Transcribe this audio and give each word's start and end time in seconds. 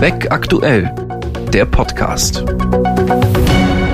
Weg 0.00 0.30
aktuell, 0.30 0.94
der 1.52 1.64
Podcast. 1.64 2.44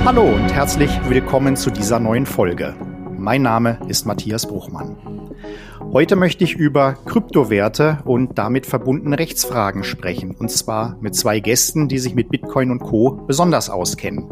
Hallo 0.05 0.25
und 0.25 0.53
herzlich 0.53 0.91
willkommen 1.09 1.57
zu 1.57 1.71
dieser 1.71 1.99
neuen 1.99 2.27
Folge. 2.27 2.75
Mein 3.17 3.41
Name 3.41 3.79
ist 3.89 4.05
Matthias 4.05 4.47
Bruchmann. 4.47 5.14
Heute 5.95 6.17
möchte 6.17 6.43
ich 6.43 6.57
über 6.57 6.95
Kryptowerte 7.05 8.01
und 8.05 8.37
damit 8.37 8.67
verbundene 8.67 9.17
Rechtsfragen 9.17 9.85
sprechen. 9.85 10.33
Und 10.33 10.51
zwar 10.51 10.99
mit 11.01 11.15
zwei 11.15 11.39
Gästen, 11.39 11.87
die 11.87 12.01
sich 12.01 12.17
mit 12.17 12.31
Bitcoin 12.31 12.73
und 12.73 12.81
Co. 12.81 13.13
besonders 13.29 13.71
auskennen. 13.71 14.29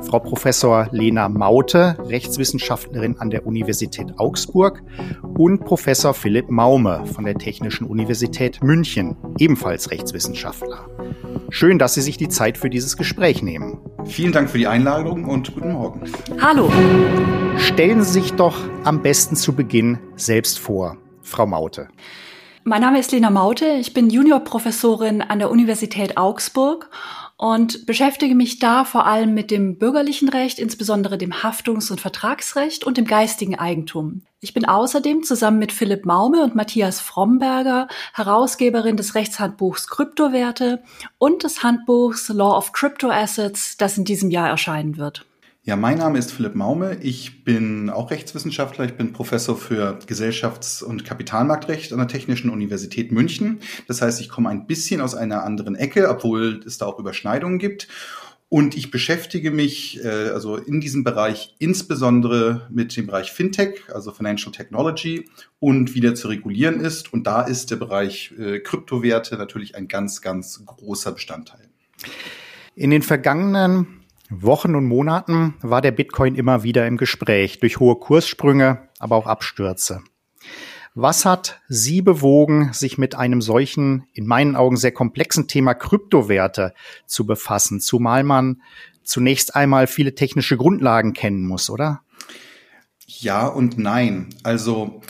Frau 0.00 0.20
Professor 0.20 0.88
Lena 0.90 1.28
Maute, 1.28 1.98
Rechtswissenschaftlerin 2.08 3.18
an 3.18 3.28
der 3.28 3.46
Universität 3.46 4.14
Augsburg 4.16 4.82
und 5.36 5.66
Professor 5.66 6.14
Philipp 6.14 6.50
Maume 6.50 7.04
von 7.04 7.26
der 7.26 7.34
Technischen 7.34 7.86
Universität 7.86 8.62
München, 8.62 9.18
ebenfalls 9.38 9.90
Rechtswissenschaftler. 9.90 10.88
Schön, 11.50 11.78
dass 11.78 11.92
Sie 11.92 12.00
sich 12.00 12.16
die 12.16 12.30
Zeit 12.30 12.56
für 12.56 12.70
dieses 12.70 12.96
Gespräch 12.96 13.42
nehmen. 13.42 13.80
Vielen 14.06 14.32
Dank 14.32 14.48
für 14.48 14.56
die 14.56 14.66
Einladung 14.66 15.26
und 15.26 15.52
guten 15.54 15.72
Morgen. 15.72 16.10
Hallo. 16.40 16.72
Stellen 17.58 18.02
Sie 18.02 18.12
sich 18.12 18.32
doch 18.32 18.56
am 18.84 19.02
besten 19.02 19.36
zu 19.36 19.52
Beginn 19.52 19.98
selbst 20.16 20.58
vor. 20.58 20.96
Frau 21.22 21.46
Maute? 21.46 21.88
Mein 22.64 22.82
Name 22.82 23.00
ist 23.00 23.10
Lena 23.10 23.30
Maute. 23.30 23.66
Ich 23.66 23.92
bin 23.92 24.08
Juniorprofessorin 24.08 25.20
an 25.20 25.40
der 25.40 25.50
Universität 25.50 26.16
Augsburg 26.16 26.90
und 27.36 27.86
beschäftige 27.86 28.36
mich 28.36 28.60
da 28.60 28.84
vor 28.84 29.04
allem 29.04 29.34
mit 29.34 29.50
dem 29.50 29.78
bürgerlichen 29.78 30.28
Recht, 30.28 30.60
insbesondere 30.60 31.18
dem 31.18 31.42
Haftungs- 31.42 31.90
und 31.90 32.00
Vertragsrecht 32.00 32.84
und 32.84 32.98
dem 32.98 33.04
geistigen 33.04 33.58
Eigentum. 33.58 34.22
Ich 34.38 34.54
bin 34.54 34.64
außerdem 34.64 35.24
zusammen 35.24 35.58
mit 35.58 35.72
Philipp 35.72 36.06
Maume 36.06 36.44
und 36.44 36.54
Matthias 36.54 37.00
Fromberger 37.00 37.88
Herausgeberin 38.14 38.96
des 38.96 39.16
Rechtshandbuchs 39.16 39.88
Kryptowerte 39.88 40.84
und 41.18 41.42
des 41.42 41.64
Handbuchs 41.64 42.28
Law 42.28 42.56
of 42.56 42.70
Crypto 42.70 43.10
Assets, 43.10 43.76
das 43.76 43.98
in 43.98 44.04
diesem 44.04 44.30
Jahr 44.30 44.48
erscheinen 44.48 44.98
wird. 44.98 45.26
Ja, 45.64 45.76
mein 45.76 45.98
Name 45.98 46.18
ist 46.18 46.32
Philipp 46.32 46.56
Maume. 46.56 46.98
Ich 47.02 47.44
bin 47.44 47.88
auch 47.88 48.10
Rechtswissenschaftler. 48.10 48.84
Ich 48.84 48.94
bin 48.94 49.12
Professor 49.12 49.56
für 49.56 49.96
Gesellschafts- 50.08 50.82
und 50.82 51.04
Kapitalmarktrecht 51.04 51.92
an 51.92 52.00
der 52.00 52.08
Technischen 52.08 52.50
Universität 52.50 53.12
München. 53.12 53.60
Das 53.86 54.02
heißt, 54.02 54.20
ich 54.20 54.28
komme 54.28 54.48
ein 54.48 54.66
bisschen 54.66 55.00
aus 55.00 55.14
einer 55.14 55.44
anderen 55.44 55.76
Ecke, 55.76 56.10
obwohl 56.10 56.64
es 56.66 56.78
da 56.78 56.86
auch 56.86 56.98
Überschneidungen 56.98 57.60
gibt. 57.60 57.86
Und 58.48 58.76
ich 58.76 58.90
beschäftige 58.90 59.52
mich 59.52 60.04
äh, 60.04 60.30
also 60.30 60.56
in 60.56 60.80
diesem 60.80 61.04
Bereich 61.04 61.54
insbesondere 61.60 62.66
mit 62.68 62.96
dem 62.96 63.06
Bereich 63.06 63.30
Fintech, 63.30 63.84
also 63.94 64.10
Financial 64.10 64.50
Technology 64.50 65.30
und 65.60 65.94
wie 65.94 66.00
der 66.00 66.16
zu 66.16 66.26
regulieren 66.26 66.80
ist. 66.80 67.12
Und 67.12 67.28
da 67.28 67.40
ist 67.40 67.70
der 67.70 67.76
Bereich 67.76 68.34
äh, 68.36 68.58
Kryptowerte 68.58 69.36
natürlich 69.36 69.76
ein 69.76 69.86
ganz, 69.86 70.22
ganz 70.22 70.66
großer 70.66 71.12
Bestandteil. 71.12 71.68
In 72.74 72.90
den 72.90 73.02
vergangenen 73.02 74.01
Wochen 74.40 74.74
und 74.74 74.86
Monaten 74.86 75.54
war 75.60 75.82
der 75.82 75.90
Bitcoin 75.90 76.34
immer 76.34 76.62
wieder 76.62 76.86
im 76.86 76.96
Gespräch 76.96 77.60
durch 77.60 77.80
hohe 77.80 77.96
Kurssprünge, 77.96 78.88
aber 78.98 79.16
auch 79.16 79.26
Abstürze. 79.26 80.02
Was 80.94 81.24
hat 81.24 81.60
Sie 81.68 82.02
bewogen, 82.02 82.72
sich 82.72 82.98
mit 82.98 83.14
einem 83.14 83.42
solchen, 83.42 84.04
in 84.12 84.26
meinen 84.26 84.56
Augen 84.56 84.76
sehr 84.76 84.92
komplexen 84.92 85.48
Thema 85.48 85.74
Kryptowerte 85.74 86.72
zu 87.06 87.26
befassen, 87.26 87.80
zumal 87.80 88.24
man 88.24 88.62
zunächst 89.02 89.54
einmal 89.54 89.86
viele 89.86 90.14
technische 90.14 90.56
Grundlagen 90.56 91.12
kennen 91.12 91.46
muss, 91.46 91.68
oder? 91.68 92.02
Ja 93.06 93.46
und 93.46 93.78
nein. 93.78 94.30
Also 94.42 95.02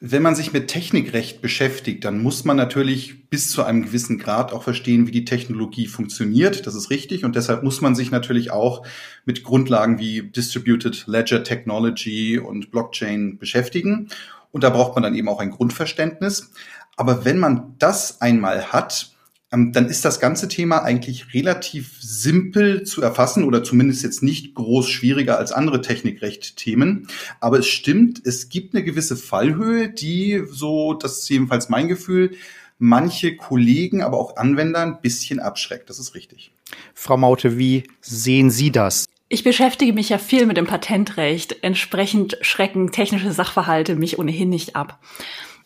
wenn 0.00 0.22
man 0.22 0.36
sich 0.36 0.52
mit 0.52 0.68
Technikrecht 0.68 1.42
beschäftigt, 1.42 2.04
dann 2.04 2.22
muss 2.22 2.44
man 2.44 2.56
natürlich 2.56 3.28
bis 3.30 3.50
zu 3.50 3.64
einem 3.64 3.82
gewissen 3.82 4.18
Grad 4.18 4.52
auch 4.52 4.62
verstehen, 4.62 5.08
wie 5.08 5.12
die 5.12 5.24
Technologie 5.24 5.88
funktioniert. 5.88 6.68
Das 6.68 6.76
ist 6.76 6.90
richtig. 6.90 7.24
Und 7.24 7.34
deshalb 7.34 7.64
muss 7.64 7.80
man 7.80 7.96
sich 7.96 8.12
natürlich 8.12 8.52
auch 8.52 8.86
mit 9.24 9.42
Grundlagen 9.42 9.98
wie 9.98 10.22
Distributed 10.22 11.04
Ledger 11.08 11.42
Technology 11.42 12.38
und 12.38 12.70
Blockchain 12.70 13.38
beschäftigen. 13.38 14.08
Und 14.52 14.62
da 14.62 14.70
braucht 14.70 14.94
man 14.94 15.02
dann 15.02 15.16
eben 15.16 15.28
auch 15.28 15.40
ein 15.40 15.50
Grundverständnis. 15.50 16.52
Aber 16.96 17.24
wenn 17.24 17.38
man 17.38 17.74
das 17.78 18.20
einmal 18.20 18.72
hat, 18.72 19.16
dann 19.50 19.86
ist 19.86 20.04
das 20.04 20.20
ganze 20.20 20.48
Thema 20.48 20.82
eigentlich 20.82 21.32
relativ 21.32 21.96
simpel 22.00 22.82
zu 22.82 23.00
erfassen 23.00 23.44
oder 23.44 23.64
zumindest 23.64 24.02
jetzt 24.02 24.22
nicht 24.22 24.54
groß 24.54 24.88
schwieriger 24.90 25.38
als 25.38 25.52
andere 25.52 25.80
Technikrecht-Themen. 25.80 27.08
Aber 27.40 27.58
es 27.58 27.66
stimmt, 27.66 28.20
es 28.26 28.50
gibt 28.50 28.74
eine 28.74 28.84
gewisse 28.84 29.16
Fallhöhe, 29.16 29.88
die, 29.88 30.42
so, 30.50 30.94
das 30.94 31.20
ist 31.20 31.30
jedenfalls 31.30 31.70
mein 31.70 31.88
Gefühl, 31.88 32.32
manche 32.78 33.36
Kollegen, 33.36 34.02
aber 34.02 34.18
auch 34.18 34.36
Anwender 34.36 34.80
ein 34.80 35.00
bisschen 35.00 35.40
abschreckt. 35.40 35.88
Das 35.88 35.98
ist 35.98 36.14
richtig. 36.14 36.50
Frau 36.94 37.16
Maute, 37.16 37.58
wie 37.58 37.84
sehen 38.02 38.50
Sie 38.50 38.70
das? 38.70 39.06
Ich 39.30 39.44
beschäftige 39.44 39.92
mich 39.92 40.08
ja 40.08 40.18
viel 40.18 40.46
mit 40.46 40.56
dem 40.56 40.66
Patentrecht. 40.66 41.62
Entsprechend 41.62 42.38
schrecken 42.40 42.92
technische 42.92 43.32
Sachverhalte 43.32 43.94
mich 43.94 44.18
ohnehin 44.18 44.48
nicht 44.48 44.74
ab. 44.74 44.98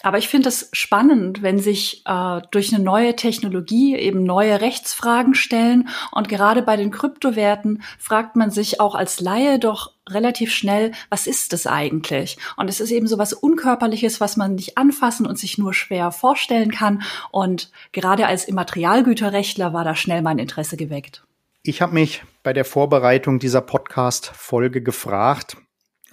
Aber 0.02 0.18
ich 0.18 0.28
finde 0.28 0.48
es 0.48 0.68
spannend, 0.72 1.42
wenn 1.42 1.58
sich 1.58 2.02
äh, 2.06 2.40
durch 2.50 2.74
eine 2.74 2.82
neue 2.82 3.16
Technologie 3.16 3.96
eben 3.96 4.24
neue 4.24 4.60
Rechtsfragen 4.60 5.34
stellen. 5.34 5.88
Und 6.10 6.28
gerade 6.28 6.62
bei 6.62 6.76
den 6.76 6.90
Kryptowerten 6.90 7.82
fragt 7.98 8.36
man 8.36 8.50
sich 8.50 8.80
auch 8.80 8.94
als 8.94 9.20
Laie 9.20 9.58
doch 9.58 9.92
relativ 10.08 10.52
schnell, 10.52 10.92
was 11.10 11.26
ist 11.26 11.52
das 11.52 11.66
eigentlich? 11.66 12.36
Und 12.56 12.68
es 12.68 12.80
ist 12.80 12.90
eben 12.90 13.06
so 13.06 13.18
was 13.18 13.32
Unkörperliches, 13.32 14.20
was 14.20 14.36
man 14.36 14.56
nicht 14.56 14.76
anfassen 14.76 15.26
und 15.26 15.38
sich 15.38 15.58
nur 15.58 15.74
schwer 15.74 16.10
vorstellen 16.10 16.72
kann. 16.72 17.02
Und 17.30 17.70
gerade 17.92 18.26
als 18.26 18.44
Immaterialgüterrechtler 18.44 19.72
war 19.72 19.84
da 19.84 19.94
schnell 19.94 20.22
mein 20.22 20.38
Interesse 20.38 20.76
geweckt. 20.76 21.24
Ich 21.62 21.80
habe 21.80 21.94
mich 21.94 22.24
bei 22.42 22.52
der 22.52 22.64
Vorbereitung 22.64 23.38
dieser 23.38 23.60
Podcast-Folge 23.60 24.82
gefragt, 24.82 25.56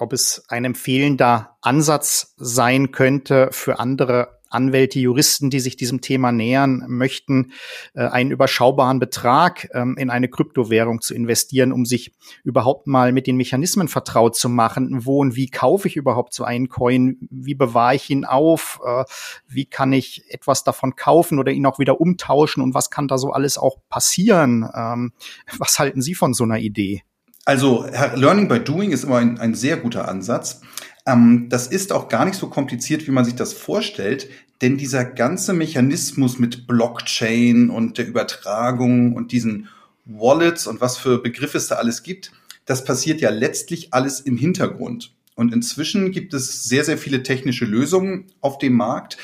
ob 0.01 0.13
es 0.13 0.43
ein 0.47 0.65
empfehlender 0.65 1.57
Ansatz 1.61 2.33
sein 2.37 2.91
könnte 2.91 3.49
für 3.51 3.79
andere 3.79 4.39
Anwälte, 4.49 4.99
Juristen, 4.99 5.49
die 5.49 5.59
sich 5.59 5.77
diesem 5.77 6.01
Thema 6.01 6.31
nähern 6.31 6.83
möchten, 6.87 7.53
äh, 7.93 8.01
einen 8.01 8.31
überschaubaren 8.31 8.99
Betrag 8.99 9.69
ähm, 9.73 9.95
in 9.97 10.09
eine 10.09 10.27
Kryptowährung 10.27 11.01
zu 11.01 11.13
investieren, 11.13 11.71
um 11.71 11.85
sich 11.85 12.13
überhaupt 12.43 12.87
mal 12.87 13.11
mit 13.11 13.27
den 13.27 13.37
Mechanismen 13.37 13.87
vertraut 13.87 14.35
zu 14.35 14.49
machen. 14.49 15.05
Wo 15.05 15.19
und 15.19 15.35
wie 15.35 15.49
kaufe 15.49 15.87
ich 15.87 15.95
überhaupt 15.95 16.33
so 16.33 16.43
einen 16.43 16.69
Coin? 16.69 17.17
Wie 17.29 17.55
bewahre 17.55 17.95
ich 17.95 18.09
ihn 18.09 18.25
auf? 18.25 18.79
Äh, 18.83 19.03
wie 19.47 19.65
kann 19.65 19.93
ich 19.93 20.23
etwas 20.29 20.63
davon 20.63 20.95
kaufen 20.95 21.39
oder 21.39 21.51
ihn 21.51 21.65
auch 21.65 21.79
wieder 21.79 22.01
umtauschen? 22.01 22.63
Und 22.63 22.73
was 22.73 22.89
kann 22.89 23.07
da 23.07 23.17
so 23.17 23.31
alles 23.31 23.57
auch 23.57 23.77
passieren? 23.89 24.67
Ähm, 24.75 25.13
was 25.57 25.77
halten 25.79 26.01
Sie 26.01 26.15
von 26.15 26.33
so 26.33 26.43
einer 26.43 26.59
Idee? 26.59 27.03
Also 27.49 27.87
Learning 28.13 28.47
by 28.47 28.59
Doing 28.59 28.91
ist 28.91 29.05
immer 29.05 29.15
ein, 29.15 29.39
ein 29.39 29.55
sehr 29.55 29.77
guter 29.77 30.07
Ansatz. 30.07 30.61
Ähm, 31.07 31.47
das 31.49 31.65
ist 31.65 31.91
auch 31.91 32.07
gar 32.07 32.25
nicht 32.25 32.37
so 32.37 32.47
kompliziert, 32.47 33.07
wie 33.07 33.11
man 33.11 33.25
sich 33.25 33.33
das 33.33 33.53
vorstellt, 33.53 34.29
denn 34.61 34.77
dieser 34.77 35.03
ganze 35.03 35.53
Mechanismus 35.53 36.37
mit 36.37 36.67
Blockchain 36.67 37.71
und 37.71 37.97
der 37.97 38.07
Übertragung 38.07 39.15
und 39.15 39.31
diesen 39.31 39.67
Wallets 40.05 40.67
und 40.67 40.79
was 40.79 40.99
für 40.99 41.23
Begriffe 41.23 41.57
es 41.57 41.67
da 41.67 41.77
alles 41.77 42.03
gibt, 42.03 42.31
das 42.65 42.85
passiert 42.85 43.19
ja 43.19 43.31
letztlich 43.31 43.95
alles 43.95 44.19
im 44.19 44.37
Hintergrund. 44.37 45.15
Und 45.33 45.51
inzwischen 45.51 46.11
gibt 46.11 46.35
es 46.35 46.65
sehr, 46.65 46.83
sehr 46.83 46.99
viele 46.99 47.23
technische 47.23 47.65
Lösungen 47.65 48.25
auf 48.41 48.59
dem 48.59 48.73
Markt, 48.73 49.17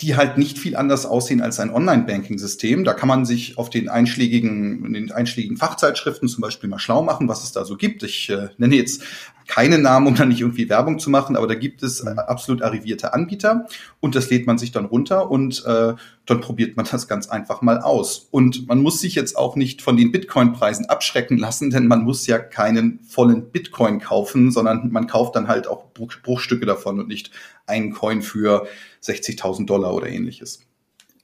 die 0.00 0.16
halt 0.16 0.36
nicht 0.36 0.58
viel 0.58 0.76
anders 0.76 1.06
aussehen 1.06 1.40
als 1.40 1.58
ein 1.58 1.70
Online-Banking-System. 1.70 2.84
Da 2.84 2.92
kann 2.92 3.08
man 3.08 3.24
sich 3.24 3.56
auf 3.56 3.70
den 3.70 3.88
einschlägigen, 3.88 4.92
den 4.92 5.10
einschlägigen 5.10 5.56
Fachzeitschriften 5.56 6.28
zum 6.28 6.42
Beispiel 6.42 6.68
mal 6.68 6.78
schlau 6.78 7.02
machen, 7.02 7.28
was 7.28 7.44
es 7.44 7.52
da 7.52 7.64
so 7.64 7.76
gibt. 7.76 8.02
Ich 8.02 8.28
äh, 8.28 8.48
nenne 8.58 8.76
jetzt 8.76 9.02
keine 9.46 9.78
Namen, 9.78 10.06
um 10.06 10.14
da 10.14 10.24
nicht 10.24 10.40
irgendwie 10.40 10.68
Werbung 10.68 10.98
zu 10.98 11.10
machen, 11.10 11.36
aber 11.36 11.46
da 11.46 11.54
gibt 11.54 11.82
es 11.82 12.00
äh, 12.00 12.10
absolut 12.10 12.62
arrivierte 12.62 13.14
Anbieter 13.14 13.66
und 14.00 14.14
das 14.14 14.30
lädt 14.30 14.46
man 14.46 14.58
sich 14.58 14.72
dann 14.72 14.84
runter 14.84 15.30
und 15.30 15.64
äh, 15.66 15.94
dann 16.26 16.40
probiert 16.40 16.76
man 16.76 16.86
das 16.90 17.08
ganz 17.08 17.28
einfach 17.28 17.62
mal 17.62 17.80
aus. 17.80 18.28
Und 18.30 18.66
man 18.68 18.80
muss 18.82 19.00
sich 19.00 19.14
jetzt 19.14 19.36
auch 19.36 19.56
nicht 19.56 19.82
von 19.82 19.96
den 19.96 20.12
Bitcoin-Preisen 20.12 20.86
abschrecken 20.86 21.38
lassen, 21.38 21.70
denn 21.70 21.86
man 21.86 22.02
muss 22.02 22.26
ja 22.26 22.38
keinen 22.38 23.00
vollen 23.00 23.50
Bitcoin 23.50 24.00
kaufen, 24.00 24.50
sondern 24.50 24.90
man 24.90 25.06
kauft 25.06 25.36
dann 25.36 25.48
halt 25.48 25.68
auch 25.68 25.84
Bruchstücke 25.92 26.66
davon 26.66 26.98
und 26.98 27.08
nicht 27.08 27.30
einen 27.66 27.92
Coin 27.92 28.22
für 28.22 28.66
60.000 29.02 29.66
Dollar 29.66 29.94
oder 29.94 30.08
ähnliches. 30.08 30.60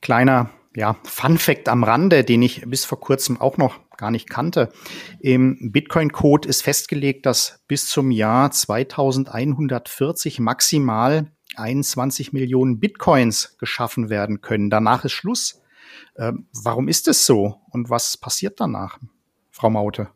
Kleiner 0.00 0.50
ja, 0.74 0.96
Fun 1.04 1.38
Fact 1.38 1.68
am 1.68 1.84
Rande, 1.84 2.24
den 2.24 2.42
ich 2.42 2.62
bis 2.66 2.84
vor 2.84 3.00
kurzem 3.00 3.40
auch 3.40 3.56
noch 3.56 3.78
gar 4.02 4.10
nicht 4.10 4.28
kannte. 4.28 4.72
Im 5.20 5.70
Bitcoin-Code 5.70 6.48
ist 6.48 6.62
festgelegt, 6.62 7.24
dass 7.24 7.60
bis 7.68 7.86
zum 7.86 8.10
Jahr 8.10 8.50
2140 8.50 10.40
maximal 10.40 11.30
21 11.54 12.32
Millionen 12.32 12.80
Bitcoins 12.80 13.56
geschaffen 13.58 14.10
werden 14.10 14.40
können. 14.40 14.70
Danach 14.70 15.04
ist 15.04 15.12
Schluss. 15.12 15.62
Ähm, 16.16 16.48
warum 16.64 16.88
ist 16.88 17.06
es 17.06 17.26
so 17.26 17.60
und 17.70 17.90
was 17.90 18.16
passiert 18.16 18.58
danach, 18.58 18.98
Frau 19.52 19.70
Maute? 19.70 20.08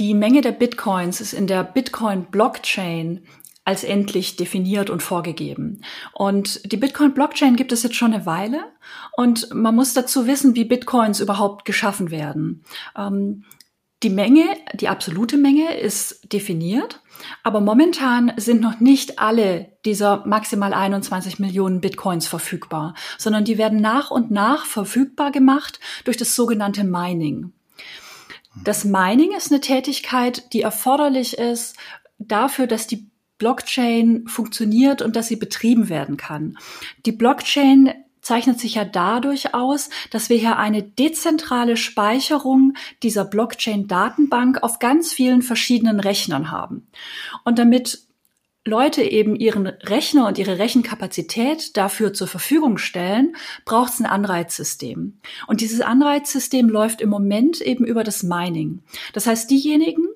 Die 0.00 0.14
Menge 0.14 0.40
der 0.40 0.50
Bitcoins 0.50 1.20
ist 1.20 1.32
in 1.32 1.46
der 1.46 1.62
Bitcoin-Blockchain 1.62 3.20
als 3.64 3.84
endlich 3.84 4.36
definiert 4.36 4.90
und 4.90 5.02
vorgegeben. 5.02 5.82
Und 6.12 6.72
die 6.72 6.76
Bitcoin-Blockchain 6.76 7.56
gibt 7.56 7.72
es 7.72 7.82
jetzt 7.82 7.96
schon 7.96 8.12
eine 8.12 8.26
Weile 8.26 8.64
und 9.16 9.54
man 9.54 9.74
muss 9.74 9.94
dazu 9.94 10.26
wissen, 10.26 10.56
wie 10.56 10.64
Bitcoins 10.64 11.20
überhaupt 11.20 11.64
geschaffen 11.64 12.10
werden. 12.10 12.64
Ähm, 12.96 13.44
die 14.02 14.10
Menge, 14.10 14.44
die 14.74 14.88
absolute 14.88 15.36
Menge 15.36 15.76
ist 15.76 16.32
definiert, 16.32 17.00
aber 17.44 17.60
momentan 17.60 18.32
sind 18.36 18.60
noch 18.60 18.80
nicht 18.80 19.20
alle 19.20 19.76
dieser 19.84 20.26
maximal 20.26 20.74
21 20.74 21.38
Millionen 21.38 21.80
Bitcoins 21.80 22.26
verfügbar, 22.26 22.94
sondern 23.16 23.44
die 23.44 23.58
werden 23.58 23.80
nach 23.80 24.10
und 24.10 24.32
nach 24.32 24.66
verfügbar 24.66 25.30
gemacht 25.30 25.78
durch 26.02 26.16
das 26.16 26.34
sogenannte 26.34 26.82
Mining. 26.82 27.52
Das 28.64 28.84
Mining 28.84 29.32
ist 29.36 29.52
eine 29.52 29.60
Tätigkeit, 29.60 30.52
die 30.52 30.62
erforderlich 30.62 31.38
ist 31.38 31.76
dafür, 32.18 32.66
dass 32.66 32.88
die 32.88 33.11
Blockchain 33.42 34.28
funktioniert 34.28 35.02
und 35.02 35.16
dass 35.16 35.26
sie 35.26 35.34
betrieben 35.34 35.88
werden 35.88 36.16
kann. 36.16 36.56
Die 37.06 37.10
Blockchain 37.10 37.92
zeichnet 38.20 38.60
sich 38.60 38.76
ja 38.76 38.84
dadurch 38.84 39.52
aus, 39.52 39.90
dass 40.12 40.28
wir 40.28 40.36
hier 40.36 40.58
eine 40.58 40.84
dezentrale 40.84 41.76
Speicherung 41.76 42.74
dieser 43.02 43.24
Blockchain-Datenbank 43.24 44.62
auf 44.62 44.78
ganz 44.78 45.12
vielen 45.12 45.42
verschiedenen 45.42 45.98
Rechnern 45.98 46.52
haben. 46.52 46.86
Und 47.44 47.58
damit 47.58 48.06
Leute 48.64 49.02
eben 49.02 49.34
ihren 49.34 49.66
Rechner 49.66 50.28
und 50.28 50.38
ihre 50.38 50.60
Rechenkapazität 50.60 51.76
dafür 51.76 52.12
zur 52.12 52.28
Verfügung 52.28 52.78
stellen, 52.78 53.34
braucht 53.64 53.94
es 53.94 53.98
ein 53.98 54.06
Anreizsystem. 54.06 55.18
Und 55.48 55.60
dieses 55.60 55.80
Anreizsystem 55.80 56.68
läuft 56.68 57.00
im 57.00 57.10
Moment 57.10 57.60
eben 57.60 57.84
über 57.84 58.04
das 58.04 58.22
Mining. 58.22 58.84
Das 59.14 59.26
heißt, 59.26 59.50
diejenigen, 59.50 60.06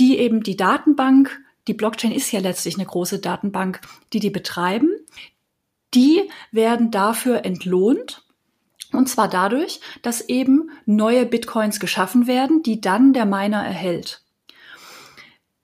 die 0.00 0.18
eben 0.18 0.42
die 0.42 0.56
Datenbank 0.56 1.40
die 1.68 1.74
Blockchain 1.74 2.12
ist 2.12 2.30
ja 2.32 2.40
letztlich 2.40 2.76
eine 2.76 2.86
große 2.86 3.18
Datenbank, 3.18 3.80
die 4.12 4.20
die 4.20 4.30
betreiben. 4.30 4.90
Die 5.94 6.28
werden 6.52 6.90
dafür 6.90 7.44
entlohnt. 7.44 8.24
Und 8.92 9.08
zwar 9.08 9.28
dadurch, 9.28 9.80
dass 10.02 10.28
eben 10.28 10.70
neue 10.86 11.26
Bitcoins 11.26 11.80
geschaffen 11.80 12.26
werden, 12.26 12.62
die 12.62 12.80
dann 12.80 13.12
der 13.12 13.24
Miner 13.24 13.64
erhält. 13.64 14.22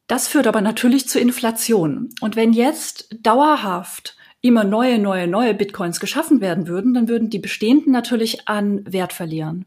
Das 0.06 0.26
führt 0.26 0.48
aber 0.48 0.60
natürlich 0.60 1.08
zu 1.08 1.20
Inflation. 1.20 2.08
Und 2.20 2.34
wenn 2.34 2.52
jetzt 2.52 3.08
dauerhaft 3.20 4.16
immer 4.42 4.64
neue, 4.64 4.98
neue, 4.98 5.26
neue 5.26 5.52
Bitcoins 5.52 6.00
geschaffen 6.00 6.40
werden 6.40 6.66
würden, 6.66 6.94
dann 6.94 7.08
würden 7.08 7.28
die 7.28 7.38
bestehenden 7.38 7.92
natürlich 7.92 8.48
an 8.48 8.90
Wert 8.90 9.12
verlieren. 9.12 9.66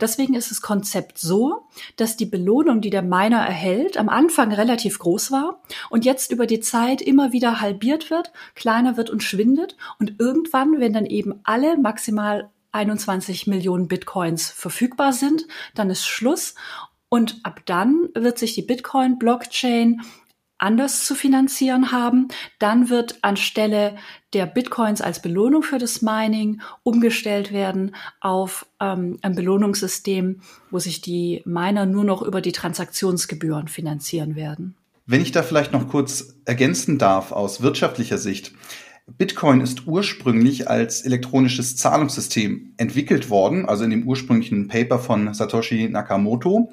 Deswegen 0.00 0.34
ist 0.34 0.50
das 0.50 0.60
Konzept 0.60 1.18
so, 1.18 1.66
dass 1.96 2.16
die 2.16 2.26
Belohnung, 2.26 2.80
die 2.80 2.90
der 2.90 3.02
Miner 3.02 3.40
erhält, 3.40 3.96
am 3.96 4.08
Anfang 4.08 4.52
relativ 4.52 5.00
groß 5.00 5.32
war 5.32 5.60
und 5.90 6.04
jetzt 6.04 6.30
über 6.30 6.46
die 6.46 6.60
Zeit 6.60 7.02
immer 7.02 7.32
wieder 7.32 7.60
halbiert 7.60 8.10
wird, 8.10 8.32
kleiner 8.54 8.96
wird 8.96 9.10
und 9.10 9.24
schwindet 9.24 9.76
und 9.98 10.20
irgendwann, 10.20 10.78
wenn 10.78 10.92
dann 10.92 11.06
eben 11.06 11.40
alle 11.42 11.76
maximal 11.76 12.50
21 12.70 13.48
Millionen 13.48 13.88
Bitcoins 13.88 14.50
verfügbar 14.50 15.12
sind, 15.12 15.46
dann 15.74 15.90
ist 15.90 16.06
Schluss 16.06 16.54
und 17.08 17.40
ab 17.42 17.60
dann 17.66 18.08
wird 18.14 18.38
sich 18.38 18.54
die 18.54 18.62
Bitcoin-Blockchain 18.62 20.00
anders 20.62 21.04
zu 21.04 21.14
finanzieren 21.14 21.92
haben. 21.92 22.28
Dann 22.58 22.88
wird 22.88 23.18
anstelle 23.22 23.96
der 24.32 24.46
Bitcoins 24.46 25.00
als 25.00 25.20
Belohnung 25.20 25.62
für 25.62 25.78
das 25.78 26.02
Mining 26.02 26.62
umgestellt 26.84 27.52
werden 27.52 27.94
auf 28.20 28.66
ähm, 28.80 29.18
ein 29.22 29.34
Belohnungssystem, 29.34 30.40
wo 30.70 30.78
sich 30.78 31.00
die 31.00 31.42
Miner 31.44 31.84
nur 31.84 32.04
noch 32.04 32.22
über 32.22 32.40
die 32.40 32.52
Transaktionsgebühren 32.52 33.68
finanzieren 33.68 34.36
werden. 34.36 34.76
Wenn 35.04 35.20
ich 35.20 35.32
da 35.32 35.42
vielleicht 35.42 35.72
noch 35.72 35.88
kurz 35.88 36.36
ergänzen 36.44 36.96
darf 36.96 37.32
aus 37.32 37.60
wirtschaftlicher 37.60 38.18
Sicht. 38.18 38.52
Bitcoin 39.18 39.60
ist 39.60 39.88
ursprünglich 39.88 40.70
als 40.70 41.02
elektronisches 41.02 41.76
Zahlungssystem 41.76 42.72
entwickelt 42.76 43.30
worden, 43.30 43.66
also 43.66 43.82
in 43.82 43.90
dem 43.90 44.06
ursprünglichen 44.06 44.68
Paper 44.68 45.00
von 45.00 45.34
Satoshi 45.34 45.88
Nakamoto. 45.88 46.72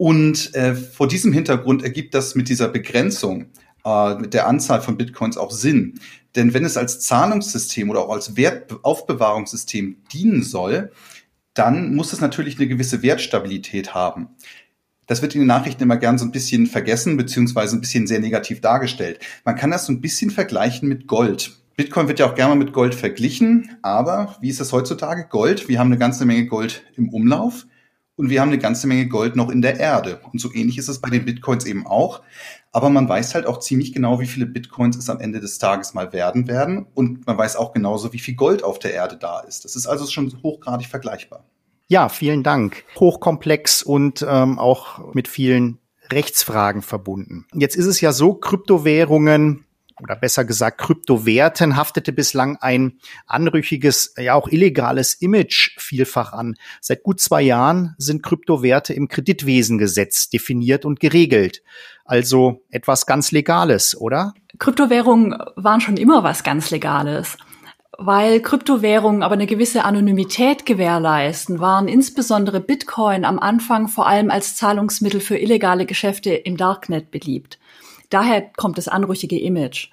Und 0.00 0.54
äh, 0.54 0.74
vor 0.74 1.08
diesem 1.08 1.30
Hintergrund 1.30 1.82
ergibt 1.82 2.14
das 2.14 2.34
mit 2.34 2.48
dieser 2.48 2.68
Begrenzung 2.68 3.50
äh, 3.84 4.14
mit 4.14 4.32
der 4.32 4.46
Anzahl 4.46 4.80
von 4.80 4.96
Bitcoins 4.96 5.36
auch 5.36 5.50
Sinn. 5.50 6.00
Denn 6.34 6.54
wenn 6.54 6.64
es 6.64 6.78
als 6.78 7.00
Zahlungssystem 7.00 7.90
oder 7.90 8.00
auch 8.00 8.14
als 8.14 8.34
Wertaufbewahrungssystem 8.34 9.98
dienen 10.10 10.42
soll, 10.42 10.90
dann 11.52 11.94
muss 11.94 12.14
es 12.14 12.22
natürlich 12.22 12.56
eine 12.56 12.66
gewisse 12.66 13.02
Wertstabilität 13.02 13.92
haben. 13.92 14.28
Das 15.06 15.20
wird 15.20 15.34
in 15.34 15.42
den 15.42 15.48
Nachrichten 15.48 15.82
immer 15.82 15.98
gern 15.98 16.16
so 16.16 16.24
ein 16.24 16.32
bisschen 16.32 16.66
vergessen, 16.66 17.18
beziehungsweise 17.18 17.76
ein 17.76 17.82
bisschen 17.82 18.06
sehr 18.06 18.20
negativ 18.20 18.62
dargestellt. 18.62 19.18
Man 19.44 19.56
kann 19.56 19.70
das 19.70 19.84
so 19.84 19.92
ein 19.92 20.00
bisschen 20.00 20.30
vergleichen 20.30 20.88
mit 20.88 21.08
Gold. 21.08 21.58
Bitcoin 21.76 22.08
wird 22.08 22.20
ja 22.20 22.30
auch 22.30 22.34
gerne 22.34 22.54
mal 22.54 22.64
mit 22.64 22.72
Gold 22.72 22.94
verglichen, 22.94 23.76
aber 23.82 24.38
wie 24.40 24.48
ist 24.48 24.62
es 24.62 24.72
heutzutage? 24.72 25.26
Gold, 25.28 25.68
wir 25.68 25.78
haben 25.78 25.88
eine 25.88 25.98
ganze 25.98 26.24
Menge 26.24 26.46
Gold 26.46 26.84
im 26.96 27.10
Umlauf 27.10 27.66
und 28.20 28.28
wir 28.28 28.42
haben 28.42 28.50
eine 28.50 28.58
ganze 28.58 28.86
Menge 28.86 29.08
Gold 29.08 29.34
noch 29.34 29.48
in 29.48 29.62
der 29.62 29.80
Erde. 29.80 30.20
Und 30.30 30.42
so 30.42 30.52
ähnlich 30.52 30.76
ist 30.76 30.88
es 30.88 31.00
bei 31.00 31.08
den 31.08 31.24
Bitcoins 31.24 31.64
eben 31.64 31.86
auch. 31.86 32.20
Aber 32.70 32.90
man 32.90 33.08
weiß 33.08 33.34
halt 33.34 33.46
auch 33.46 33.60
ziemlich 33.60 33.94
genau, 33.94 34.20
wie 34.20 34.26
viele 34.26 34.44
Bitcoins 34.44 34.98
es 34.98 35.08
am 35.08 35.20
Ende 35.20 35.40
des 35.40 35.56
Tages 35.56 35.94
mal 35.94 36.12
werden 36.12 36.46
werden. 36.46 36.84
Und 36.92 37.26
man 37.26 37.38
weiß 37.38 37.56
auch 37.56 37.72
genauso, 37.72 38.12
wie 38.12 38.18
viel 38.18 38.34
Gold 38.34 38.62
auf 38.62 38.78
der 38.78 38.92
Erde 38.92 39.16
da 39.16 39.40
ist. 39.40 39.64
Das 39.64 39.74
ist 39.74 39.86
also 39.86 40.06
schon 40.06 40.30
hochgradig 40.42 40.86
vergleichbar. 40.86 41.46
Ja, 41.88 42.10
vielen 42.10 42.42
Dank. 42.42 42.84
Hochkomplex 43.00 43.82
und 43.82 44.22
ähm, 44.28 44.58
auch 44.58 45.14
mit 45.14 45.26
vielen 45.26 45.78
Rechtsfragen 46.12 46.82
verbunden. 46.82 47.46
Jetzt 47.54 47.74
ist 47.74 47.86
es 47.86 48.02
ja 48.02 48.12
so, 48.12 48.34
Kryptowährungen 48.34 49.64
oder 50.02 50.16
besser 50.16 50.44
gesagt 50.44 50.78
Kryptowerten 50.78 51.76
haftete 51.76 52.12
bislang 52.12 52.56
ein 52.60 52.98
anrüchiges, 53.26 54.14
ja 54.16 54.34
auch 54.34 54.48
illegales 54.48 55.14
Image 55.14 55.78
vielfach 55.78 56.32
an. 56.32 56.56
Seit 56.80 57.02
gut 57.02 57.20
zwei 57.20 57.42
Jahren 57.42 57.94
sind 57.98 58.22
Kryptowerte 58.22 58.94
im 58.94 59.08
Kreditwesengesetz 59.08 60.30
definiert 60.30 60.84
und 60.84 61.00
geregelt. 61.00 61.62
Also 62.04 62.64
etwas 62.70 63.06
ganz 63.06 63.30
Legales, 63.30 63.96
oder? 63.96 64.34
Kryptowährungen 64.58 65.38
waren 65.54 65.80
schon 65.80 65.96
immer 65.96 66.24
was 66.24 66.42
ganz 66.42 66.70
Legales. 66.70 67.36
Weil 68.02 68.40
Kryptowährungen 68.40 69.22
aber 69.22 69.34
eine 69.34 69.46
gewisse 69.46 69.84
Anonymität 69.84 70.64
gewährleisten, 70.66 71.60
waren 71.60 71.86
insbesondere 71.86 72.60
Bitcoin 72.60 73.24
am 73.24 73.38
Anfang 73.38 73.86
vor 73.86 74.08
allem 74.08 74.30
als 74.30 74.56
Zahlungsmittel 74.56 75.20
für 75.20 75.36
illegale 75.36 75.86
Geschäfte 75.86 76.30
im 76.30 76.56
Darknet 76.56 77.12
beliebt. 77.12 77.59
Daher 78.10 78.42
kommt 78.56 78.78
das 78.78 78.88
anrüchige 78.88 79.38
Image. 79.38 79.88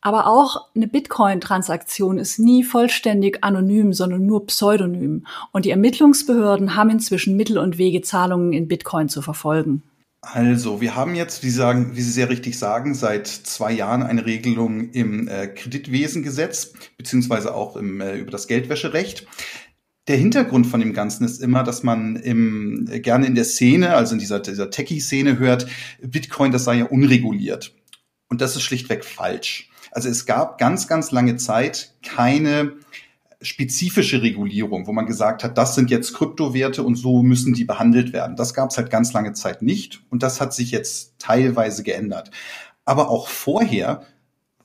Aber 0.00 0.28
auch 0.28 0.68
eine 0.76 0.86
Bitcoin-Transaktion 0.86 2.18
ist 2.18 2.38
nie 2.38 2.62
vollständig 2.62 3.42
anonym, 3.42 3.92
sondern 3.92 4.26
nur 4.26 4.46
pseudonym. 4.46 5.26
Und 5.52 5.64
die 5.64 5.70
Ermittlungsbehörden 5.70 6.76
haben 6.76 6.90
inzwischen 6.90 7.36
Mittel 7.36 7.58
und 7.58 7.78
Wege, 7.78 8.00
Zahlungen 8.02 8.52
in 8.52 8.68
Bitcoin 8.68 9.08
zu 9.08 9.22
verfolgen. 9.22 9.82
Also, 10.20 10.80
wir 10.80 10.96
haben 10.96 11.14
jetzt, 11.14 11.44
wie, 11.44 11.50
sagen, 11.50 11.92
wie 11.94 12.00
Sie 12.00 12.10
sehr 12.10 12.28
richtig 12.28 12.58
sagen, 12.58 12.94
seit 12.94 13.28
zwei 13.28 13.72
Jahren 13.72 14.02
eine 14.02 14.26
Regelung 14.26 14.90
im 14.90 15.28
äh, 15.28 15.46
Kreditwesengesetz, 15.46 16.72
beziehungsweise 16.96 17.54
auch 17.54 17.76
im, 17.76 18.00
äh, 18.00 18.16
über 18.16 18.30
das 18.30 18.48
Geldwäscherecht. 18.48 19.26
Der 20.08 20.16
Hintergrund 20.16 20.66
von 20.66 20.80
dem 20.80 20.94
Ganzen 20.94 21.24
ist 21.24 21.42
immer, 21.42 21.62
dass 21.62 21.82
man 21.82 22.16
im, 22.16 22.88
gerne 23.02 23.26
in 23.26 23.34
der 23.34 23.44
Szene, 23.44 23.94
also 23.94 24.14
in 24.14 24.18
dieser, 24.18 24.40
dieser 24.40 24.70
Techie-Szene 24.70 25.38
hört, 25.38 25.66
Bitcoin, 26.02 26.50
das 26.50 26.64
sei 26.64 26.76
ja 26.76 26.86
unreguliert. 26.86 27.74
Und 28.28 28.40
das 28.40 28.56
ist 28.56 28.62
schlichtweg 28.62 29.04
falsch. 29.04 29.70
Also 29.90 30.08
es 30.08 30.26
gab 30.26 30.58
ganz, 30.58 30.88
ganz 30.88 31.10
lange 31.10 31.36
Zeit 31.36 31.94
keine 32.02 32.72
spezifische 33.40 34.22
Regulierung, 34.22 34.86
wo 34.86 34.92
man 34.92 35.06
gesagt 35.06 35.44
hat, 35.44 35.56
das 35.58 35.74
sind 35.74 35.90
jetzt 35.90 36.14
Kryptowerte 36.14 36.82
und 36.82 36.96
so 36.96 37.22
müssen 37.22 37.54
die 37.54 37.64
behandelt 37.64 38.12
werden. 38.12 38.34
Das 38.34 38.54
gab 38.54 38.70
es 38.70 38.78
halt 38.78 38.90
ganz 38.90 39.12
lange 39.12 39.32
Zeit 39.34 39.62
nicht 39.62 40.02
und 40.10 40.22
das 40.22 40.40
hat 40.40 40.52
sich 40.52 40.70
jetzt 40.70 41.14
teilweise 41.18 41.82
geändert. 41.82 42.30
Aber 42.84 43.10
auch 43.10 43.28
vorher 43.28 44.02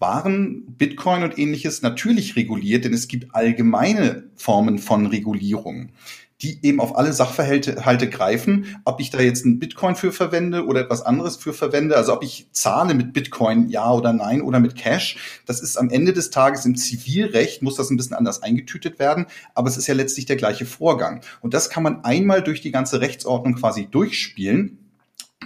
waren 0.03 0.65
Bitcoin 0.67 1.23
und 1.23 1.39
ähnliches 1.39 1.81
natürlich 1.81 2.35
reguliert, 2.35 2.83
denn 2.83 2.93
es 2.93 3.07
gibt 3.07 3.33
allgemeine 3.33 4.25
Formen 4.35 4.77
von 4.77 5.05
Regulierung, 5.05 5.93
die 6.41 6.59
eben 6.61 6.81
auf 6.81 6.97
alle 6.97 7.13
Sachverhalte 7.13 7.85
Halte 7.85 8.09
greifen, 8.09 8.81
ob 8.83 8.99
ich 8.99 9.11
da 9.11 9.21
jetzt 9.21 9.45
einen 9.45 9.59
Bitcoin 9.59 9.95
für 9.95 10.11
verwende 10.11 10.65
oder 10.65 10.81
etwas 10.81 11.03
anderes 11.03 11.37
für 11.37 11.53
verwende, 11.53 11.95
also 11.95 12.11
ob 12.11 12.21
ich 12.21 12.49
zahle 12.51 12.95
mit 12.95 13.13
Bitcoin 13.13 13.69
ja 13.69 13.93
oder 13.93 14.11
nein 14.11 14.41
oder 14.41 14.59
mit 14.59 14.75
Cash, 14.75 15.41
das 15.45 15.61
ist 15.61 15.77
am 15.77 15.89
Ende 15.89 16.11
des 16.11 16.31
Tages 16.31 16.65
im 16.65 16.75
Zivilrecht, 16.75 17.61
muss 17.61 17.77
das 17.77 17.89
ein 17.89 17.95
bisschen 17.95 18.17
anders 18.17 18.43
eingetütet 18.43 18.99
werden, 18.99 19.27
aber 19.55 19.69
es 19.69 19.77
ist 19.77 19.87
ja 19.87 19.93
letztlich 19.93 20.25
der 20.25 20.35
gleiche 20.35 20.65
Vorgang. 20.65 21.21
Und 21.39 21.53
das 21.53 21.69
kann 21.69 21.81
man 21.81 22.03
einmal 22.03 22.43
durch 22.43 22.59
die 22.59 22.71
ganze 22.71 22.99
Rechtsordnung 22.99 23.55
quasi 23.55 23.87
durchspielen. 23.89 24.79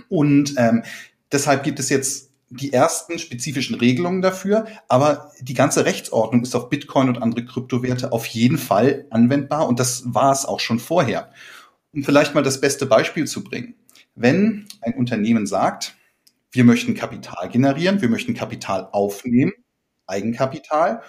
Und 0.10 0.56
ähm, 0.58 0.82
deshalb 1.32 1.64
gibt 1.64 1.78
es 1.80 1.90
jetzt 1.90 2.27
die 2.50 2.74
ersten 2.74 3.20
spezifischen 3.20 3.76
Regelungen 3.76 4.22
dafür, 4.22 4.66
aber 4.88 5.32
die 5.42 5.54
ganze 5.54 5.86
Rechtsordnung 5.86 6.44
ist 6.44 6.56
auf 6.56 6.70
Bitcoin 6.70 7.10
und 7.10 7.22
andere 7.22 7.46
Kryptowerte 7.46 8.12
auf 8.12 8.26
jeden 8.28 8.58
Fall 8.58 9.06
anwendbar 9.10 9.68
und 9.68 9.80
das 9.80 10.04
war 10.06 10.32
es 10.32 10.46
auch 10.46 10.60
schon 10.60 10.80
vorher. 10.80 11.32
Um 11.94 12.04
vielleicht 12.04 12.36
mal 12.36 12.44
das 12.44 12.62
beste 12.62 12.86
Beispiel 12.86 13.26
zu 13.28 13.44
bringen. 13.44 13.76
Wenn 14.16 14.68
ein 14.82 14.94
Unternehmen 14.96 15.46
sagt, 15.46 15.96
Wir 16.52 16.64
möchten 16.64 16.96
Kapital 16.96 17.50
generieren, 17.50 18.02
wir 18.02 18.10
möchten 18.10 18.34
Kapital 18.34 18.88
aufnehmen, 18.92 19.54
Eigenkapital, 20.08 21.02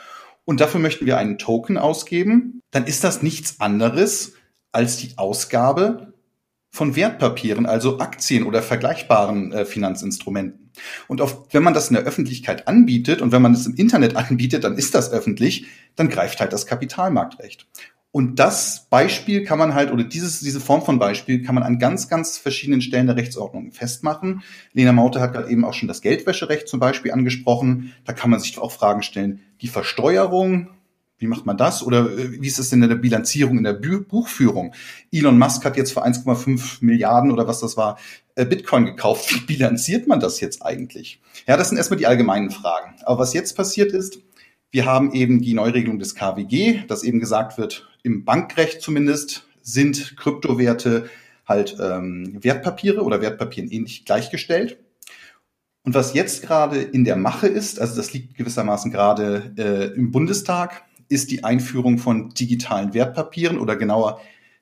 und 0.45 0.61
dafür 0.61 0.81
möchten 0.81 1.07
wir 1.07 1.19
einen 1.19 1.39
Token 1.39 1.79
ausgeben, 1.79 2.61
dann 2.71 2.85
ist 2.87 3.05
das 3.05 3.23
nichts 3.23 3.61
anderes 3.61 4.35
als 4.73 4.97
die 4.97 5.17
Ausgabe 5.17 6.13
von 6.71 6.97
Wertpapieren, 6.97 7.67
also 7.67 7.99
Aktien 7.99 8.45
oder 8.45 8.63
vergleichbaren 8.63 9.53
äh, 9.53 9.65
Finanzinstrumenten. 9.65 10.71
Und 11.09 11.21
auf, 11.21 11.53
wenn 11.53 11.63
man 11.63 11.75
das 11.75 11.89
in 11.89 11.95
der 11.95 12.05
Öffentlichkeit 12.05 12.69
anbietet 12.69 13.23
und 13.23 13.33
wenn 13.33 13.43
man 13.43 13.55
es 13.55 13.67
im 13.67 13.75
Internet 13.75 14.17
anbietet, 14.31 14.65
dann 14.65 14.77
ist 14.77 14.95
das 14.95 15.11
öffentlich, 15.13 15.67
dann 15.97 16.09
greift 16.09 16.41
halt 16.41 16.53
das 16.53 16.67
Kapitalmarktrecht. 16.67 17.67
Und 18.11 18.39
das 18.39 18.87
Beispiel 18.89 19.45
kann 19.45 19.59
man 19.59 19.75
halt, 19.75 19.93
oder 19.93 20.03
dieses, 20.03 20.41
diese 20.41 20.61
Form 20.61 20.83
von 20.83 20.99
Beispiel 20.99 21.43
kann 21.43 21.55
man 21.55 21.63
an 21.63 21.79
ganz, 21.79 22.09
ganz 22.09 22.39
verschiedenen 22.39 22.81
Stellen 22.81 23.07
der 23.07 23.17
Rechtsordnung 23.17 23.71
festmachen. 23.71 24.43
Lena 24.73 24.93
Maute 24.93 25.21
hat 25.21 25.35
gerade 25.35 25.51
eben 25.51 25.65
auch 25.65 25.75
schon 25.75 25.89
das 25.89 26.01
Geldwäscherecht 26.01 26.69
zum 26.69 26.81
Beispiel 26.81 27.13
angesprochen. 27.13 27.93
Da 28.07 28.15
kann 28.15 28.31
man 28.31 28.41
sich 28.41 28.59
auch 28.59 28.73
Fragen 28.73 29.03
stellen. 29.03 29.41
Die 29.61 29.69
Versteuerung, 29.69 30.71
wie 31.19 31.27
macht 31.27 31.47
man 31.47 31.57
das? 31.57 31.83
Oder 31.83 32.11
äh, 32.11 32.41
wie 32.41 32.47
ist 32.47 32.59
es 32.59 32.71
denn 32.71 32.83
in 32.83 32.89
der 32.89 32.97
Bilanzierung, 32.97 33.59
in 33.59 33.65
der 33.65 33.75
Buchführung? 33.75 34.75
Elon 35.13 35.39
Musk 35.39 35.65
hat 35.65 35.77
jetzt 35.77 35.93
für 35.93 36.05
1,5 36.05 36.79
Milliarden 36.81 37.31
oder 37.31 37.47
was 37.47 37.61
das 37.61 37.77
war, 37.77 37.99
äh, 38.37 38.45
Bitcoin 38.45 38.87
gekauft. 38.87 39.35
Wie 39.35 39.41
bilanziert 39.41 40.07
man 40.07 40.21
das 40.21 40.41
jetzt 40.41 40.65
eigentlich? 40.65 41.21
Ja, 41.47 41.57
das 41.57 41.69
sind 41.69 41.79
erstmal 41.79 41.99
die 41.99 42.07
allgemeinen 42.07 42.51
Fragen. 42.51 42.97
Aber 43.05 43.21
was 43.21 43.35
jetzt 43.35 43.57
passiert 43.57 43.93
ist, 43.93 44.21
wir 44.71 44.85
haben 44.85 45.13
eben 45.13 45.41
die 45.41 45.55
Neuregelung 45.55 45.99
des 45.99 46.15
KWG, 46.15 46.87
dass 46.87 47.03
eben 47.03 47.21
gesagt 47.21 47.59
wird, 47.59 47.89
im 48.03 48.25
Bankrecht 48.25 48.83
zumindest 48.83 49.47
sind 49.63 50.17
Kryptowerte 50.17 51.09
halt 51.47 51.77
ähm, 51.81 52.39
Wertpapiere 52.43 53.03
oder 53.03 53.21
Wertpapieren 53.21 53.71
ähnlich 53.71 54.05
gleichgestellt. 54.05 54.79
Und 55.85 55.95
was 55.95 56.13
jetzt 56.13 56.43
gerade 56.43 56.83
in 56.83 57.05
der 57.05 57.17
Mache 57.17 57.49
ist, 57.49 57.81
also 57.81 57.97
das 57.97 58.13
liegt 58.13 58.37
gewissermaßen 58.37 58.91
gerade 58.91 59.55
äh, 59.57 59.97
im 59.97 60.11
Bundestag, 60.11 60.85
ist 61.09 61.31
die 61.31 61.45
Einführung 61.45 61.99
von 61.99 62.31
digitalen 62.31 62.95
Wertpapieren 62.95 63.59
oder 63.59 63.77
genauer 63.77 64.21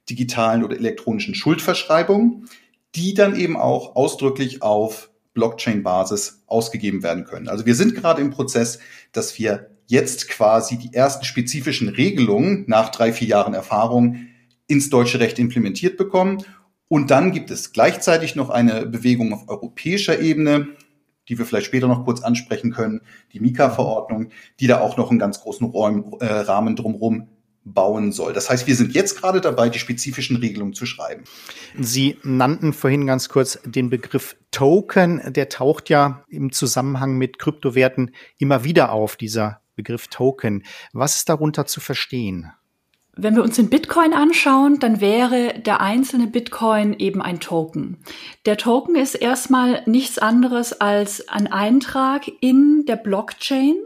digitalen 0.08 0.62
oder 0.64 0.76
elektronischen 0.76 1.34
Schuldverschreibungen, 1.34 2.48
die 2.94 3.14
dann 3.14 3.36
eben 3.36 3.56
auch 3.56 3.96
ausdrücklich 3.96 4.62
auf 4.62 5.10
Blockchain-Basis 5.34 6.44
ausgegeben 6.46 7.02
werden 7.02 7.24
können. 7.24 7.48
Also 7.48 7.66
wir 7.66 7.74
sind 7.74 7.94
gerade 7.94 8.22
im 8.22 8.30
Prozess, 8.30 8.78
dass 9.12 9.38
wir 9.38 9.70
jetzt 9.86 10.28
quasi 10.28 10.78
die 10.78 10.94
ersten 10.94 11.24
spezifischen 11.24 11.88
Regelungen 11.88 12.64
nach 12.66 12.88
drei, 12.90 13.12
vier 13.12 13.28
Jahren 13.28 13.54
Erfahrung 13.54 14.26
ins 14.66 14.90
deutsche 14.90 15.20
Recht 15.20 15.38
implementiert 15.38 15.96
bekommen. 15.96 16.42
Und 16.88 17.10
dann 17.10 17.32
gibt 17.32 17.50
es 17.50 17.72
gleichzeitig 17.72 18.34
noch 18.34 18.50
eine 18.50 18.86
Bewegung 18.86 19.32
auf 19.32 19.48
europäischer 19.48 20.20
Ebene, 20.20 20.68
die 21.28 21.38
wir 21.38 21.46
vielleicht 21.46 21.66
später 21.66 21.88
noch 21.88 22.04
kurz 22.04 22.22
ansprechen 22.22 22.72
können, 22.72 23.00
die 23.32 23.40
Mika-Verordnung, 23.40 24.30
die 24.60 24.66
da 24.66 24.80
auch 24.80 24.96
noch 24.96 25.10
einen 25.10 25.18
ganz 25.18 25.40
großen 25.40 25.66
Räum, 25.66 26.16
äh, 26.20 26.26
Rahmen 26.26 26.76
drumherum 26.76 27.28
bauen 27.66 28.12
soll. 28.12 28.32
Das 28.32 28.48
heißt, 28.48 28.66
wir 28.66 28.76
sind 28.76 28.94
jetzt 28.94 29.20
gerade 29.20 29.40
dabei, 29.40 29.68
die 29.68 29.80
spezifischen 29.80 30.36
Regelungen 30.36 30.72
zu 30.72 30.86
schreiben. 30.86 31.24
Sie 31.78 32.16
nannten 32.22 32.72
vorhin 32.72 33.06
ganz 33.06 33.28
kurz 33.28 33.58
den 33.64 33.90
Begriff 33.90 34.36
Token. 34.52 35.20
Der 35.32 35.48
taucht 35.48 35.90
ja 35.90 36.24
im 36.28 36.52
Zusammenhang 36.52 37.18
mit 37.18 37.38
Kryptowerten 37.38 38.12
immer 38.38 38.62
wieder 38.62 38.92
auf, 38.92 39.16
dieser 39.16 39.60
Begriff 39.74 40.06
Token. 40.08 40.64
Was 40.92 41.16
ist 41.16 41.28
darunter 41.28 41.66
zu 41.66 41.80
verstehen? 41.80 42.52
Wenn 43.18 43.34
wir 43.34 43.42
uns 43.42 43.56
den 43.56 43.70
Bitcoin 43.70 44.12
anschauen, 44.12 44.78
dann 44.78 45.00
wäre 45.00 45.58
der 45.58 45.80
einzelne 45.80 46.26
Bitcoin 46.26 46.92
eben 46.98 47.22
ein 47.22 47.40
Token. 47.40 47.96
Der 48.44 48.58
Token 48.58 48.94
ist 48.94 49.14
erstmal 49.14 49.82
nichts 49.86 50.18
anderes 50.18 50.78
als 50.80 51.26
ein 51.28 51.46
Eintrag 51.46 52.30
in 52.40 52.84
der 52.84 52.96
Blockchain, 52.96 53.76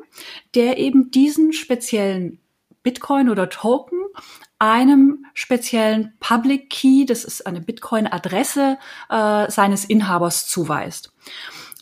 der 0.56 0.78
eben 0.78 1.12
diesen 1.12 1.52
speziellen 1.52 2.40
Bitcoin 2.82 3.30
oder 3.30 3.48
Token 3.48 3.98
einem 4.58 5.24
speziellen 5.32 6.12
Public 6.20 6.68
Key, 6.68 7.06
das 7.06 7.24
ist 7.24 7.46
eine 7.46 7.60
Bitcoin-Adresse, 7.60 8.78
äh, 9.08 9.50
seines 9.50 9.84
Inhabers 9.84 10.48
zuweist. 10.48 11.12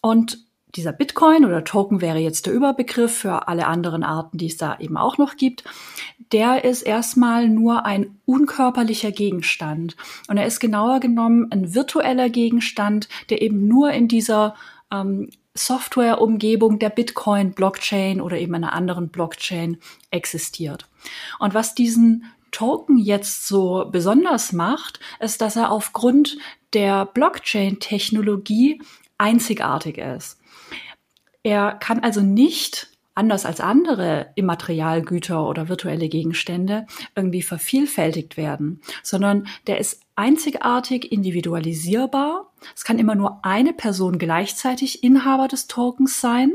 Und 0.00 0.47
dieser 0.74 0.92
Bitcoin 0.92 1.44
oder 1.44 1.64
Token 1.64 2.00
wäre 2.00 2.18
jetzt 2.18 2.46
der 2.46 2.52
Überbegriff 2.52 3.18
für 3.18 3.48
alle 3.48 3.66
anderen 3.66 4.02
Arten, 4.02 4.38
die 4.38 4.46
es 4.46 4.56
da 4.56 4.78
eben 4.78 4.96
auch 4.96 5.18
noch 5.18 5.36
gibt. 5.36 5.64
Der 6.32 6.64
ist 6.64 6.82
erstmal 6.82 7.48
nur 7.48 7.86
ein 7.86 8.18
unkörperlicher 8.26 9.10
Gegenstand. 9.10 9.96
Und 10.28 10.36
er 10.36 10.46
ist 10.46 10.60
genauer 10.60 11.00
genommen 11.00 11.48
ein 11.50 11.74
virtueller 11.74 12.28
Gegenstand, 12.28 13.08
der 13.30 13.40
eben 13.40 13.66
nur 13.66 13.92
in 13.92 14.08
dieser 14.08 14.54
ähm, 14.92 15.30
Softwareumgebung 15.54 16.78
der 16.78 16.90
Bitcoin-Blockchain 16.90 18.20
oder 18.20 18.38
eben 18.38 18.54
einer 18.54 18.72
anderen 18.72 19.08
Blockchain 19.08 19.78
existiert. 20.10 20.86
Und 21.38 21.54
was 21.54 21.74
diesen 21.74 22.26
Token 22.50 22.98
jetzt 22.98 23.46
so 23.46 23.88
besonders 23.90 24.52
macht, 24.52 25.00
ist, 25.20 25.40
dass 25.40 25.56
er 25.56 25.70
aufgrund 25.72 26.38
der 26.72 27.06
Blockchain-Technologie 27.06 28.80
einzigartig 29.18 29.98
ist. 29.98 30.38
Er 31.42 31.72
kann 31.72 32.00
also 32.00 32.20
nicht, 32.20 32.88
anders 33.18 33.44
als 33.44 33.60
andere 33.60 34.28
Immaterialgüter 34.36 35.44
oder 35.44 35.68
virtuelle 35.68 36.08
Gegenstände, 36.08 36.86
irgendwie 37.16 37.42
vervielfältigt 37.42 38.36
werden, 38.36 38.80
sondern 39.02 39.48
der 39.66 39.78
ist 39.78 40.02
einzigartig 40.14 41.10
individualisierbar. 41.10 42.52
Es 42.76 42.84
kann 42.84 43.00
immer 43.00 43.16
nur 43.16 43.44
eine 43.44 43.72
Person 43.72 44.18
gleichzeitig 44.18 45.02
Inhaber 45.02 45.48
des 45.48 45.66
Tokens 45.66 46.20
sein 46.20 46.52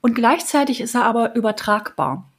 und 0.00 0.14
gleichzeitig 0.14 0.80
ist 0.80 0.94
er 0.94 1.04
aber 1.04 1.34
übertragbar. 1.34 2.30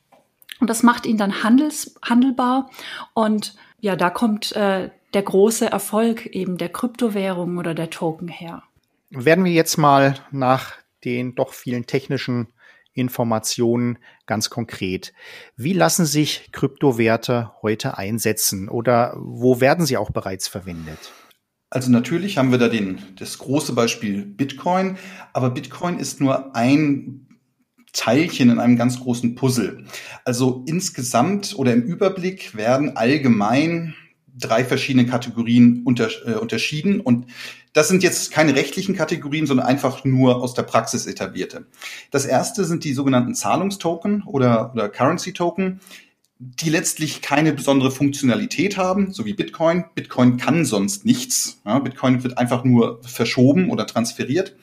Und 0.59 0.69
das 0.69 0.81
macht 0.81 1.05
ihn 1.05 1.17
dann 1.17 1.43
handels, 1.43 1.95
handelbar 2.03 2.71
und 3.13 3.53
ja, 3.79 3.95
da 3.95 4.09
kommt 4.09 4.53
äh, 4.53 4.89
der 5.13 5.21
große 5.21 5.69
Erfolg 5.71 6.25
eben 6.25 6.57
der 6.57 6.69
Kryptowährung 6.69 7.59
oder 7.59 7.75
der 7.75 7.91
Token 7.91 8.27
her. 8.27 8.63
Werden 9.11 9.45
wir 9.45 9.51
jetzt 9.51 9.77
mal 9.77 10.15
nach 10.31 10.73
den 11.05 11.35
doch 11.35 11.53
vielen 11.53 11.85
technischen 11.85 12.47
Informationen 12.93 13.99
ganz 14.25 14.49
konkret. 14.49 15.13
Wie 15.55 15.73
lassen 15.73 16.05
sich 16.05 16.49
Kryptowerte 16.51 17.51
heute 17.61 17.97
einsetzen 17.97 18.69
oder 18.69 19.15
wo 19.19 19.61
werden 19.61 19.85
sie 19.85 19.97
auch 19.97 20.11
bereits 20.11 20.47
verwendet? 20.47 21.11
Also 21.69 21.91
natürlich 21.91 22.37
haben 22.37 22.51
wir 22.51 22.57
da 22.57 22.69
den, 22.69 22.99
das 23.17 23.37
große 23.37 23.73
Beispiel 23.73 24.25
Bitcoin, 24.25 24.97
aber 25.33 25.49
Bitcoin 25.49 25.99
ist 25.99 26.21
nur 26.21 26.55
ein 26.55 27.27
Teilchen 27.91 28.49
in 28.49 28.59
einem 28.59 28.77
ganz 28.77 28.99
großen 28.99 29.35
Puzzle. 29.35 29.85
Also 30.23 30.63
insgesamt 30.67 31.55
oder 31.57 31.73
im 31.73 31.83
Überblick 31.83 32.55
werden 32.55 32.95
allgemein 32.95 33.95
drei 34.37 34.63
verschiedene 34.63 35.05
Kategorien 35.05 35.83
unter, 35.85 36.09
äh, 36.25 36.35
unterschieden 36.35 36.99
und 36.99 37.25
das 37.75 37.89
sind 37.89 38.03
jetzt 38.03 38.31
keine 38.31 38.55
rechtlichen 38.55 38.95
Kategorien, 38.95 39.47
sondern 39.47 39.67
einfach 39.67 40.05
nur 40.05 40.41
aus 40.41 40.53
der 40.53 40.63
Praxis 40.63 41.07
etablierte. 41.07 41.65
Das 42.09 42.25
erste 42.25 42.63
sind 42.63 42.85
die 42.85 42.93
sogenannten 42.93 43.35
Zahlungstoken 43.35 44.23
oder, 44.23 44.71
oder 44.73 44.87
Currency 44.87 45.33
Token, 45.33 45.81
die 46.39 46.69
letztlich 46.69 47.21
keine 47.21 47.51
besondere 47.51 47.91
Funktionalität 47.91 48.77
haben, 48.77 49.11
so 49.11 49.25
wie 49.25 49.33
Bitcoin. 49.33 49.83
Bitcoin 49.93 50.37
kann 50.37 50.63
sonst 50.63 51.05
nichts. 51.05 51.59
Ja, 51.65 51.79
Bitcoin 51.79 52.23
wird 52.23 52.37
einfach 52.37 52.63
nur 52.63 53.01
verschoben 53.03 53.69
oder 53.69 53.85
transferiert. 53.85 54.55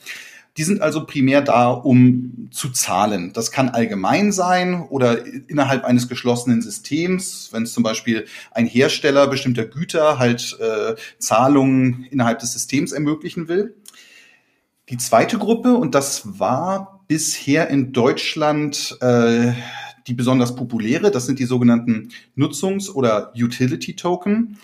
Die 0.59 0.65
sind 0.65 0.83
also 0.83 1.07
primär 1.07 1.41
da, 1.41 1.71
um 1.71 2.49
zu 2.51 2.71
zahlen. 2.71 3.33
Das 3.33 3.51
kann 3.51 3.71
allgemein 3.71 4.33
sein 4.33 4.87
oder 4.91 5.25
innerhalb 5.49 5.85
eines 5.85 6.09
geschlossenen 6.09 6.61
Systems, 6.61 7.49
wenn 7.53 7.63
es 7.63 7.73
zum 7.73 7.83
Beispiel 7.83 8.27
ein 8.51 8.67
Hersteller 8.67 9.29
bestimmter 9.29 9.65
Güter 9.65 10.19
halt 10.19 10.59
äh, 10.61 10.95
Zahlungen 11.19 12.07
innerhalb 12.11 12.41
des 12.41 12.53
Systems 12.53 12.93
ermöglichen 12.93 13.49
will. 13.49 13.75
Die 14.91 14.99
zweite 14.99 15.39
Gruppe, 15.39 15.73
und 15.75 15.95
das 15.95 16.39
war 16.39 17.03
bisher 17.09 17.69
in 17.69 17.93
Deutschland 17.93 18.99
äh, 19.01 19.53
die 20.07 20.15
besonders 20.15 20.57
populäre, 20.57 21.11
das 21.11 21.27
sind 21.27 21.39
die 21.39 21.45
sogenannten 21.45 22.11
Nutzungs- 22.37 22.91
oder 22.91 23.33
Utility-Token. 23.35 24.59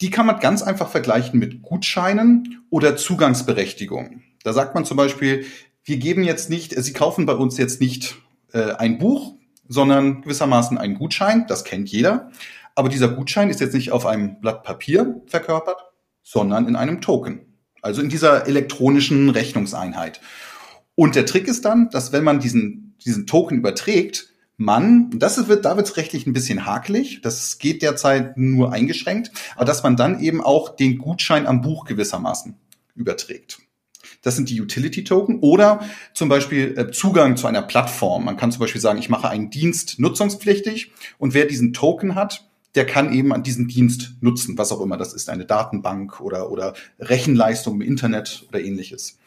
Die 0.00 0.10
kann 0.10 0.26
man 0.26 0.40
ganz 0.40 0.62
einfach 0.62 0.88
vergleichen 0.88 1.38
mit 1.38 1.62
Gutscheinen 1.62 2.64
oder 2.70 2.96
Zugangsberechtigungen. 2.96 4.22
Da 4.42 4.52
sagt 4.52 4.74
man 4.74 4.84
zum 4.84 4.96
Beispiel, 4.96 5.44
wir 5.84 5.98
geben 5.98 6.24
jetzt 6.24 6.48
nicht, 6.50 6.74
Sie 6.74 6.92
kaufen 6.92 7.26
bei 7.26 7.34
uns 7.34 7.58
jetzt 7.58 7.80
nicht 7.80 8.16
äh, 8.52 8.72
ein 8.72 8.98
Buch, 8.98 9.34
sondern 9.68 10.22
gewissermaßen 10.22 10.78
einen 10.78 10.96
Gutschein, 10.96 11.46
das 11.46 11.64
kennt 11.64 11.90
jeder. 11.90 12.30
Aber 12.74 12.88
dieser 12.88 13.08
Gutschein 13.08 13.50
ist 13.50 13.60
jetzt 13.60 13.74
nicht 13.74 13.92
auf 13.92 14.06
einem 14.06 14.40
Blatt 14.40 14.62
Papier 14.62 15.20
verkörpert, 15.26 15.84
sondern 16.22 16.66
in 16.66 16.76
einem 16.76 17.00
Token. 17.00 17.58
Also 17.82 18.02
in 18.02 18.08
dieser 18.08 18.46
elektronischen 18.46 19.30
Rechnungseinheit. 19.30 20.20
Und 20.94 21.14
der 21.14 21.26
Trick 21.26 21.46
ist 21.48 21.64
dann, 21.64 21.88
dass 21.90 22.12
wenn 22.12 22.24
man 22.24 22.40
diesen, 22.40 22.96
diesen 23.04 23.26
Token 23.26 23.58
überträgt, 23.58 24.29
man, 24.60 25.08
das 25.18 25.48
wird, 25.48 25.64
da 25.64 25.76
wird 25.78 25.88
es 25.88 25.96
rechtlich 25.96 26.26
ein 26.26 26.34
bisschen 26.34 26.66
hakelig, 26.66 27.22
das 27.22 27.58
geht 27.58 27.80
derzeit 27.80 28.36
nur 28.36 28.72
eingeschränkt, 28.72 29.32
aber 29.56 29.64
dass 29.64 29.82
man 29.82 29.96
dann 29.96 30.20
eben 30.20 30.42
auch 30.42 30.76
den 30.76 30.98
Gutschein 30.98 31.46
am 31.46 31.62
Buch 31.62 31.86
gewissermaßen 31.86 32.54
überträgt. 32.94 33.60
Das 34.20 34.36
sind 34.36 34.50
die 34.50 34.60
Utility 34.60 35.02
Token 35.02 35.40
oder 35.40 35.80
zum 36.12 36.28
Beispiel 36.28 36.76
äh, 36.76 36.90
Zugang 36.90 37.38
zu 37.38 37.46
einer 37.46 37.62
Plattform. 37.62 38.26
Man 38.26 38.36
kann 38.36 38.52
zum 38.52 38.60
Beispiel 38.60 38.82
sagen, 38.82 38.98
ich 38.98 39.08
mache 39.08 39.30
einen 39.30 39.48
Dienst 39.48 39.98
nutzungspflichtig 39.98 40.92
und 41.16 41.32
wer 41.32 41.46
diesen 41.46 41.72
Token 41.72 42.14
hat, 42.14 42.46
der 42.74 42.84
kann 42.84 43.14
eben 43.14 43.32
an 43.32 43.42
diesen 43.42 43.66
Dienst 43.66 44.12
nutzen, 44.20 44.58
was 44.58 44.72
auch 44.72 44.82
immer 44.82 44.98
das 44.98 45.14
ist, 45.14 45.30
eine 45.30 45.46
Datenbank 45.46 46.20
oder, 46.20 46.50
oder 46.50 46.74
Rechenleistung 46.98 47.76
im 47.76 47.80
Internet 47.80 48.44
oder 48.48 48.60
ähnliches. 48.60 49.18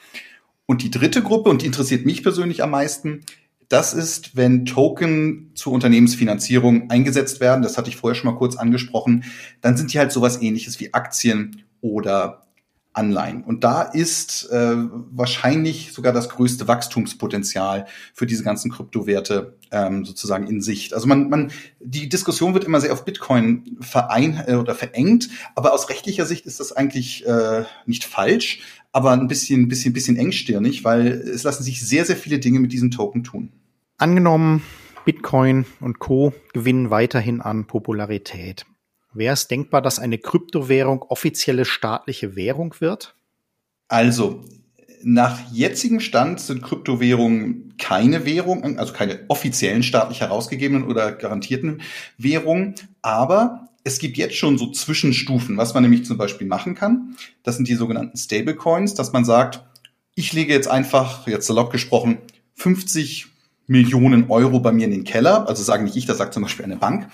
Und 0.68 0.84
die 0.84 0.92
dritte 0.92 1.24
Gruppe, 1.24 1.50
und 1.50 1.64
die 1.64 1.66
interessiert 1.66 2.06
mich 2.06 2.22
persönlich 2.22 2.62
am 2.62 2.70
meisten, 2.70 3.26
das 3.74 3.94
ist, 3.94 4.38
wenn 4.38 4.66
Token 4.66 5.50
zur 5.56 5.74
Unternehmensfinanzierung 5.74 6.92
eingesetzt 6.92 7.40
werden, 7.40 7.64
das 7.64 7.76
hatte 7.76 7.90
ich 7.90 7.96
vorher 7.96 8.14
schon 8.14 8.32
mal 8.32 8.38
kurz 8.38 8.56
angesprochen, 8.56 9.24
dann 9.62 9.76
sind 9.76 9.92
die 9.92 9.98
halt 9.98 10.12
sowas 10.12 10.42
ähnliches 10.44 10.80
wie 10.80 10.94
Aktien 10.94 11.64
oder 11.82 12.46
Anleihen. 12.94 13.44
Und 13.44 13.64
da 13.64 13.82
ist 13.82 14.48
äh, 14.52 14.76
wahrscheinlich 14.76 15.92
sogar 15.92 16.14
das 16.14 16.30
größte 16.30 16.68
Wachstumspotenzial 16.68 17.88
für 18.14 18.28
diese 18.28 18.44
ganzen 18.44 18.70
Kryptowerte 18.70 19.58
ähm, 19.72 20.06
sozusagen 20.06 20.46
in 20.46 20.62
Sicht. 20.62 20.94
Also 20.94 21.08
man, 21.08 21.30
man, 21.30 21.52
die 21.80 22.08
Diskussion 22.08 22.54
wird 22.54 22.66
immer 22.66 22.80
sehr 22.80 22.94
auf 22.94 23.06
Bitcoin 23.06 23.78
verein 23.82 24.44
äh, 24.46 24.54
oder 24.54 24.76
verengt, 24.76 25.30
aber 25.56 25.74
aus 25.74 25.90
rechtlicher 25.90 26.28
Sicht 26.28 26.46
ist 26.46 26.60
das 26.60 26.74
eigentlich 26.74 27.26
äh, 27.26 27.64
nicht 27.88 28.04
falsch, 28.04 28.62
aber 28.92 29.12
ein 29.14 29.28
bisschen, 29.28 29.68
bisschen, 29.68 29.94
bisschen 29.94 30.16
engstirnig, 30.16 30.84
weil 30.84 31.08
es 31.08 31.42
lassen 31.42 31.64
sich 31.64 31.84
sehr, 31.84 32.06
sehr 32.06 32.16
viele 32.16 32.38
Dinge 32.38 32.60
mit 32.60 32.72
diesem 32.72 32.92
Token 32.92 33.24
tun. 33.24 33.52
Angenommen, 34.04 34.64
Bitcoin 35.06 35.66
und 35.80 36.00
Co. 36.00 36.34
gewinnen 36.52 36.90
weiterhin 36.90 37.40
an 37.40 37.68
Popularität. 37.68 38.66
Wäre 39.14 39.34
es 39.34 39.48
denkbar, 39.48 39.82
dass 39.82 39.98
eine 39.98 40.18
Kryptowährung 40.18 41.04
offizielle 41.04 41.64
staatliche 41.64 42.36
Währung 42.36 42.76
wird? 42.80 43.16
Also, 43.88 44.44
nach 45.04 45.40
jetzigem 45.54 46.02
Stand 46.02 46.42
sind 46.42 46.64
Kryptowährungen 46.64 47.76
keine 47.78 48.26
Währung, 48.26 48.78
also 48.78 48.92
keine 48.92 49.22
offiziellen 49.30 49.84
staatlich 49.84 50.20
herausgegebenen 50.20 50.84
oder 50.84 51.14
garantierten 51.14 51.82
Währungen, 52.18 52.76
aber 53.02 53.70
es 53.86 54.00
gibt 54.00 54.18
jetzt 54.18 54.36
schon 54.36 54.58
so 54.58 54.70
Zwischenstufen, 54.70 55.56
was 55.56 55.74
man 55.74 55.84
nämlich 55.84 56.04
zum 56.04 56.18
Beispiel 56.18 56.48
machen 56.48 56.76
kann. 56.76 57.16
Das 57.44 57.56
sind 57.56 57.70
die 57.70 57.76
sogenannten 57.76 58.18
Stablecoins, 58.18 58.96
dass 58.96 59.14
man 59.14 59.24
sagt, 59.24 59.64
ich 60.14 60.34
lege 60.34 60.52
jetzt 60.52 60.68
einfach, 60.68 61.26
jetzt 61.26 61.48
salopp 61.48 61.72
gesprochen, 61.72 62.18
50 62.56 63.33
Millionen 63.74 64.30
Euro 64.30 64.60
bei 64.60 64.72
mir 64.72 64.86
in 64.86 64.92
den 64.92 65.04
Keller, 65.04 65.50
also 65.50 65.64
sagen 65.64 65.84
nicht 65.84 65.96
ich, 65.96 66.06
das 66.06 66.20
sagt 66.20 66.34
zum 66.34 66.44
Beispiel 66.44 66.64
eine 66.64 66.78
Bank. 66.78 67.08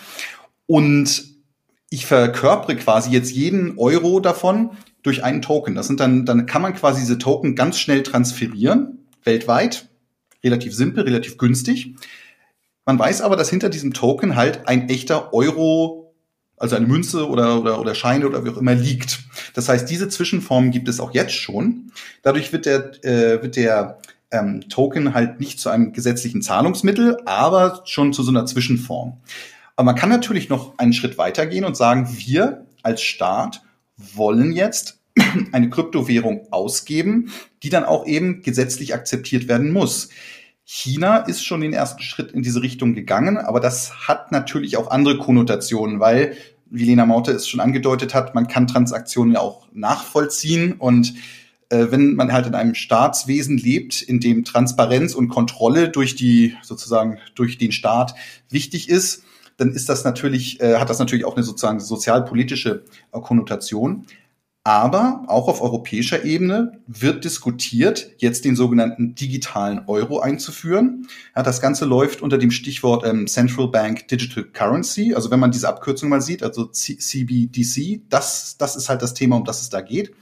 Und 0.68 1.24
ich 1.90 2.06
verkörpere 2.06 2.76
quasi 2.76 3.10
jetzt 3.12 3.32
jeden 3.32 3.80
Euro 3.80 4.20
davon 4.20 4.72
durch 5.02 5.24
einen 5.24 5.42
Token. 5.42 5.74
Das 5.74 5.88
sind 5.88 6.02
dann, 6.02 6.26
dann 6.26 6.46
kann 6.46 6.62
man 6.62 6.76
quasi 6.76 7.00
diese 7.00 7.18
Token 7.18 7.56
ganz 7.56 7.80
schnell 7.80 8.04
transferieren, 8.04 9.08
weltweit. 9.24 9.88
Relativ 10.44 10.76
simpel, 10.76 11.04
relativ 11.04 11.38
günstig. 11.38 11.96
Man 12.86 13.00
weiß 13.00 13.22
aber, 13.22 13.36
dass 13.36 13.50
hinter 13.50 13.70
diesem 13.70 13.94
Token 13.94 14.36
halt 14.36 14.68
ein 14.68 14.90
echter 14.90 15.34
Euro, 15.34 16.14
also 16.58 16.76
eine 16.76 16.88
Münze 16.88 17.28
oder, 17.28 17.60
oder, 17.62 17.80
oder 17.80 17.96
Scheine 17.96 18.28
oder 18.28 18.44
wie 18.44 18.50
auch 18.50 18.58
immer 18.58 18.76
liegt. 18.76 19.20
Das 19.54 19.70
heißt, 19.70 19.90
diese 19.90 20.10
Zwischenformen 20.10 20.72
gibt 20.72 20.90
es 20.90 21.00
auch 21.00 21.14
jetzt 21.14 21.34
schon. 21.34 21.92
Dadurch 22.22 22.52
wird 22.52 22.66
der, 22.66 23.04
äh, 23.04 23.42
wird 23.42 23.56
der 23.56 24.00
ähm, 24.32 24.70
Token 24.70 25.14
halt 25.14 25.40
nicht 25.40 25.60
zu 25.60 25.70
einem 25.70 25.94
gesetzlichen 25.94 26.42
Zahlungsmittel, 26.42 27.18
aber 27.26 27.82
schon 27.86 28.14
zu 28.14 28.24
so 28.24 28.32
einer 28.32 28.46
Zwischenform. 28.46 29.18
Aber 29.76 29.86
man 29.86 29.96
kann 29.96 30.10
natürlich 30.10 30.50
noch 30.50 30.78
einen 30.78 30.94
Schritt 30.94 31.18
weitergehen 31.18 31.66
und 31.66 31.78
sagen, 31.78 32.10
wir 32.18 32.66
als 32.84 33.02
Staat 33.02 33.62
wollen 33.98 34.52
jetzt 34.52 35.00
eine 35.52 35.70
Kryptowährung 35.70 36.48
ausgeben, 36.52 37.32
die 37.64 37.70
dann 37.70 37.86
auch 37.86 38.06
eben 38.06 38.42
gesetzlich 38.42 38.94
akzeptiert 38.94 39.48
werden 39.48 39.72
muss. 39.72 40.10
China 40.64 41.18
ist 41.18 41.44
schon 41.44 41.62
den 41.62 41.74
ersten 41.74 42.04
Schritt 42.04 42.32
in 42.32 42.44
diese 42.44 42.62
Richtung 42.62 42.94
gegangen, 42.94 43.38
aber 43.38 43.60
das 43.60 44.08
hat 44.08 44.32
natürlich 44.32 44.78
auch 44.78 44.92
andere 44.92 45.18
Konnotationen, 45.18 46.00
weil, 46.00 46.38
wie 46.70 46.86
Lena 46.86 47.08
Maute 47.08 47.32
es 47.32 47.48
schon 47.48 47.60
angedeutet 47.60 48.14
hat, 48.14 48.36
man 48.36 48.48
kann 48.48 48.68
Transaktionen 48.68 49.34
ja 49.34 49.40
auch 49.40 49.68
nachvollziehen 49.74 50.74
und 50.74 51.16
wenn 51.70 52.16
man 52.16 52.34
halt 52.34 52.48
in 52.48 52.56
einem 52.56 52.76
Staatswesen 52.76 53.58
lebt, 53.58 54.02
in 54.02 54.20
dem 54.20 54.44
Transparenz 54.44 55.14
und 55.14 55.30
Kontrolle 55.30 55.90
durch 55.90 56.16
die 56.16 56.56
sozusagen 56.64 57.20
durch 57.36 57.58
den 57.58 57.72
Staat 57.72 58.16
wichtig 58.50 58.90
ist, 58.90 59.24
dann 59.58 59.72
ist 59.72 59.90
das 59.90 60.04
natürlich, 60.04 60.62
äh, 60.62 60.78
hat 60.78 60.90
das 60.90 61.00
natürlich 61.00 61.26
auch 61.26 61.36
eine 61.36 61.44
sozusagen 61.44 61.80
sozialpolitische 61.80 62.84
äh, 63.12 63.20
Konnotation. 63.20 64.06
Aber 64.66 65.24
auch 65.28 65.48
auf 65.48 65.62
europäischer 65.62 66.26
Ebene 66.26 66.82
wird 66.86 67.24
diskutiert, 67.24 68.12
jetzt 68.18 68.46
den 68.46 68.56
sogenannten 68.56 69.16
digitalen 69.16 69.82
Euro 69.88 70.20
einzuführen. 70.20 71.08
Ja, 71.36 71.44
das 71.44 71.62
Ganze 71.62 71.86
läuft 71.86 72.22
unter 72.22 72.38
dem 72.38 72.52
Stichwort 72.52 73.06
ähm, 73.06 73.26
Central 73.28 73.70
Bank 73.70 74.08
Digital 74.10 74.44
Currency. 74.44 75.14
Also 75.14 75.32
wenn 75.32 75.40
man 75.40 75.52
diese 75.52 75.68
Abkürzung 75.70 76.10
mal 76.10 76.22
sieht, 76.22 76.44
also 76.44 76.66
CBDC, 76.66 78.02
das, 78.10 78.58
das 78.58 78.76
ist 78.76 78.90
halt 78.90 79.02
das 79.02 79.14
Thema, 79.14 79.38
um 79.38 79.46
das 79.46 79.62
es 79.62 79.70
da 79.70 79.82
geht. 79.82 80.14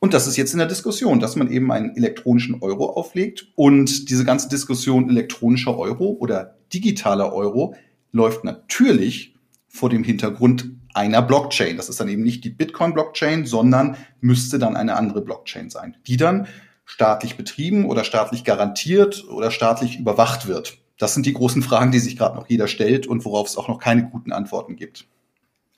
Und 0.00 0.14
das 0.14 0.26
ist 0.26 0.38
jetzt 0.38 0.52
in 0.54 0.58
der 0.58 0.66
Diskussion, 0.66 1.20
dass 1.20 1.36
man 1.36 1.50
eben 1.50 1.70
einen 1.70 1.94
elektronischen 1.94 2.62
Euro 2.62 2.90
auflegt 2.90 3.48
und 3.54 4.08
diese 4.08 4.24
ganze 4.24 4.48
Diskussion 4.48 5.10
elektronischer 5.10 5.76
Euro 5.76 6.16
oder 6.18 6.56
digitaler 6.72 7.34
Euro 7.34 7.74
läuft 8.10 8.42
natürlich 8.42 9.34
vor 9.68 9.90
dem 9.90 10.02
Hintergrund 10.02 10.70
einer 10.94 11.20
Blockchain. 11.20 11.76
Das 11.76 11.90
ist 11.90 12.00
dann 12.00 12.08
eben 12.08 12.22
nicht 12.22 12.44
die 12.44 12.50
Bitcoin-Blockchain, 12.50 13.44
sondern 13.44 13.96
müsste 14.22 14.58
dann 14.58 14.74
eine 14.74 14.96
andere 14.96 15.20
Blockchain 15.20 15.68
sein, 15.68 15.96
die 16.06 16.16
dann 16.16 16.48
staatlich 16.86 17.36
betrieben 17.36 17.84
oder 17.84 18.02
staatlich 18.02 18.42
garantiert 18.42 19.24
oder 19.28 19.50
staatlich 19.50 19.98
überwacht 19.98 20.48
wird. 20.48 20.78
Das 20.98 21.14
sind 21.14 21.26
die 21.26 21.34
großen 21.34 21.62
Fragen, 21.62 21.92
die 21.92 21.98
sich 21.98 22.16
gerade 22.16 22.36
noch 22.36 22.48
jeder 22.48 22.68
stellt 22.68 23.06
und 23.06 23.24
worauf 23.24 23.48
es 23.48 23.56
auch 23.56 23.68
noch 23.68 23.78
keine 23.78 24.08
guten 24.08 24.32
Antworten 24.32 24.76
gibt. 24.76 25.06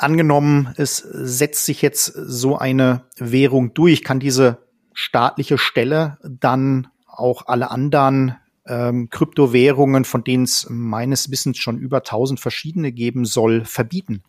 Angenommen, 0.02 0.74
es 0.76 0.96
setzt 0.96 1.64
sich 1.64 1.80
jetzt 1.82 2.06
so 2.06 2.58
eine 2.58 3.04
Währung 3.16 3.72
durch, 3.74 4.02
kann 4.02 4.20
diese 4.20 4.58
staatliche 4.94 5.58
Stelle 5.58 6.18
dann 6.22 6.88
auch 7.06 7.46
alle 7.46 7.70
anderen 7.70 8.36
ähm, 8.66 9.10
Kryptowährungen, 9.10 10.04
von 10.04 10.24
denen 10.24 10.44
es 10.44 10.66
meines 10.68 11.30
Wissens 11.30 11.58
schon 11.58 11.78
über 11.78 11.98
1000 11.98 12.40
verschiedene 12.40 12.92
geben 12.92 13.24
soll, 13.24 13.64
verbieten? 13.64 14.22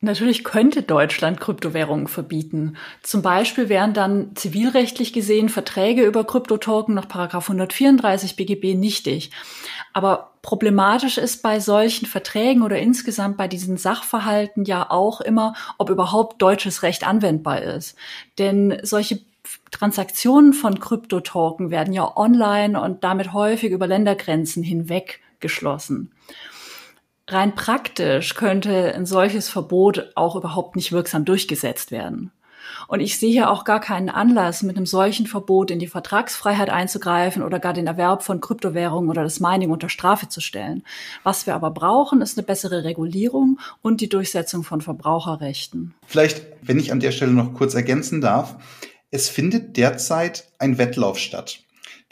Natürlich 0.00 0.44
könnte 0.44 0.82
Deutschland 0.82 1.40
Kryptowährungen 1.40 2.06
verbieten. 2.06 2.76
Zum 3.02 3.22
Beispiel 3.22 3.70
wären 3.70 3.94
dann 3.94 4.36
zivilrechtlich 4.36 5.14
gesehen 5.14 5.48
Verträge 5.48 6.04
über 6.04 6.24
Kryptotoken 6.24 6.94
nach 6.94 7.06
134 7.10 8.36
BGB 8.36 8.74
nichtig. 8.74 9.30
Aber 9.94 10.35
problematisch 10.46 11.18
ist 11.18 11.42
bei 11.42 11.58
solchen 11.58 12.06
Verträgen 12.06 12.62
oder 12.62 12.78
insgesamt 12.78 13.36
bei 13.36 13.48
diesen 13.48 13.76
Sachverhalten 13.78 14.64
ja 14.64 14.88
auch 14.88 15.20
immer, 15.20 15.54
ob 15.76 15.90
überhaupt 15.90 16.40
deutsches 16.40 16.84
Recht 16.84 17.04
anwendbar 17.04 17.62
ist. 17.62 17.96
Denn 18.38 18.78
solche 18.84 19.18
Transaktionen 19.72 20.52
von 20.52 20.78
Kryptotoken 20.78 21.72
werden 21.72 21.92
ja 21.92 22.16
online 22.16 22.80
und 22.80 23.02
damit 23.02 23.32
häufig 23.32 23.72
über 23.72 23.88
Ländergrenzen 23.88 24.62
hinweg 24.62 25.18
geschlossen. 25.40 26.12
Rein 27.26 27.56
praktisch 27.56 28.36
könnte 28.36 28.94
ein 28.94 29.04
solches 29.04 29.48
Verbot 29.48 30.12
auch 30.14 30.36
überhaupt 30.36 30.76
nicht 30.76 30.92
wirksam 30.92 31.24
durchgesetzt 31.24 31.90
werden. 31.90 32.30
Und 32.88 33.00
ich 33.00 33.18
sehe 33.18 33.30
hier 33.30 33.50
auch 33.50 33.64
gar 33.64 33.80
keinen 33.80 34.08
Anlass, 34.08 34.62
mit 34.62 34.76
einem 34.76 34.86
solchen 34.86 35.26
Verbot 35.26 35.70
in 35.70 35.78
die 35.78 35.86
Vertragsfreiheit 35.86 36.70
einzugreifen 36.70 37.42
oder 37.42 37.58
gar 37.58 37.72
den 37.72 37.86
Erwerb 37.86 38.22
von 38.22 38.40
Kryptowährungen 38.40 39.10
oder 39.10 39.22
das 39.22 39.40
Mining 39.40 39.70
unter 39.70 39.88
Strafe 39.88 40.28
zu 40.28 40.40
stellen. 40.40 40.82
Was 41.22 41.46
wir 41.46 41.54
aber 41.54 41.70
brauchen, 41.70 42.20
ist 42.20 42.38
eine 42.38 42.46
bessere 42.46 42.84
Regulierung 42.84 43.58
und 43.82 44.00
die 44.00 44.08
Durchsetzung 44.08 44.62
von 44.62 44.80
Verbraucherrechten. 44.80 45.94
Vielleicht, 46.06 46.42
wenn 46.62 46.78
ich 46.78 46.92
an 46.92 47.00
der 47.00 47.12
Stelle 47.12 47.32
noch 47.32 47.54
kurz 47.54 47.74
ergänzen 47.74 48.20
darf, 48.20 48.56
es 49.10 49.28
findet 49.28 49.76
derzeit 49.76 50.48
ein 50.58 50.78
Wettlauf 50.78 51.18
statt. 51.18 51.60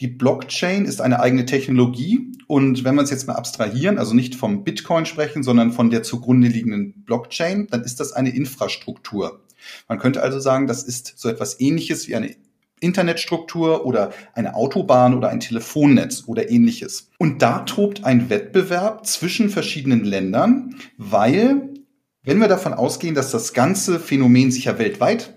Die 0.01 0.09
Blockchain 0.09 0.87
ist 0.87 1.01
eine 1.01 1.21
eigene 1.21 1.47
Technologie 1.47 2.33
und 2.49 2.83
wenn 2.83 2.97
wir 2.97 3.03
es 3.03 3.11
jetzt 3.11 3.29
mal 3.29 3.35
abstrahieren, 3.35 3.97
also 3.97 4.13
nicht 4.13 4.35
vom 4.35 4.65
Bitcoin 4.65 5.07
sprechen, 5.07 5.45
sondern 5.45 5.71
von 5.71 5.91
der 5.91 6.03
zugrunde 6.03 6.49
liegenden 6.49 7.05
Blockchain, 7.05 7.69
dann 7.71 7.83
ist 7.85 8.01
das 8.01 8.13
eine 8.13 8.35
Infrastruktur. 8.35 9.44
Man 9.89 9.99
könnte 9.99 10.23
also 10.23 10.41
sagen, 10.41 10.67
das 10.67 10.83
ist 10.83 11.15
so 11.17 11.29
etwas 11.29 11.61
ähnliches 11.61 12.09
wie 12.09 12.17
eine 12.17 12.35
Internetstruktur 12.81 13.87
oder 13.87 14.13
eine 14.35 14.55
Autobahn 14.55 15.15
oder 15.15 15.31
ein 15.31 15.41
Telefonnetz 15.41 16.25
oder 16.27 16.51
ähnliches. 16.51 17.11
Und 17.19 17.41
da 17.41 17.61
tobt 17.61 18.05
ein 18.05 18.31
Wettbewerb 18.31 19.07
zwischen 19.07 19.49
verschiedenen 19.49 20.05
Ländern, 20.05 20.77
weil 20.99 21.71
wenn 22.23 22.39
wir 22.39 22.49
davon 22.49 22.75
ausgehen, 22.75 23.15
dass 23.15 23.31
das 23.31 23.53
ganze 23.53 24.01
Phänomen 24.01 24.51
sich 24.51 24.65
ja 24.65 24.79
weltweit 24.79 25.35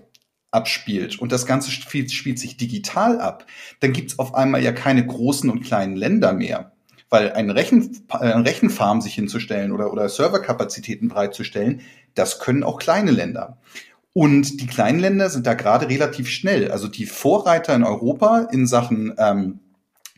abspielt 0.50 1.18
und 1.18 1.32
das 1.32 1.46
Ganze 1.46 1.70
spielt, 1.70 2.10
sich 2.10 2.56
digital 2.56 3.20
ab, 3.20 3.46
dann 3.80 3.92
gibt 3.92 4.12
es 4.12 4.18
auf 4.18 4.34
einmal 4.34 4.62
ja 4.62 4.72
keine 4.72 5.06
großen 5.06 5.50
und 5.50 5.62
kleinen 5.62 5.96
Länder 5.96 6.32
mehr. 6.32 6.72
Weil 7.10 7.32
ein 7.32 7.50
Rechen, 7.50 8.04
eine 8.08 8.44
Rechenfarm 8.44 9.00
sich 9.00 9.14
hinzustellen 9.14 9.72
oder, 9.72 9.92
oder 9.92 10.08
Serverkapazitäten 10.08 11.08
bereitzustellen, 11.08 11.80
das 12.14 12.38
können 12.38 12.62
auch 12.62 12.78
kleine 12.78 13.10
Länder. 13.10 13.58
Und 14.18 14.60
die 14.60 14.66
kleinen 14.66 14.98
Länder 14.98 15.30
sind 15.30 15.46
da 15.46 15.54
gerade 15.54 15.88
relativ 15.88 16.28
schnell. 16.28 16.72
Also 16.72 16.88
die 16.88 17.06
Vorreiter 17.06 17.72
in 17.76 17.84
Europa 17.84 18.48
in 18.50 18.66
Sachen 18.66 19.14
ähm, 19.16 19.60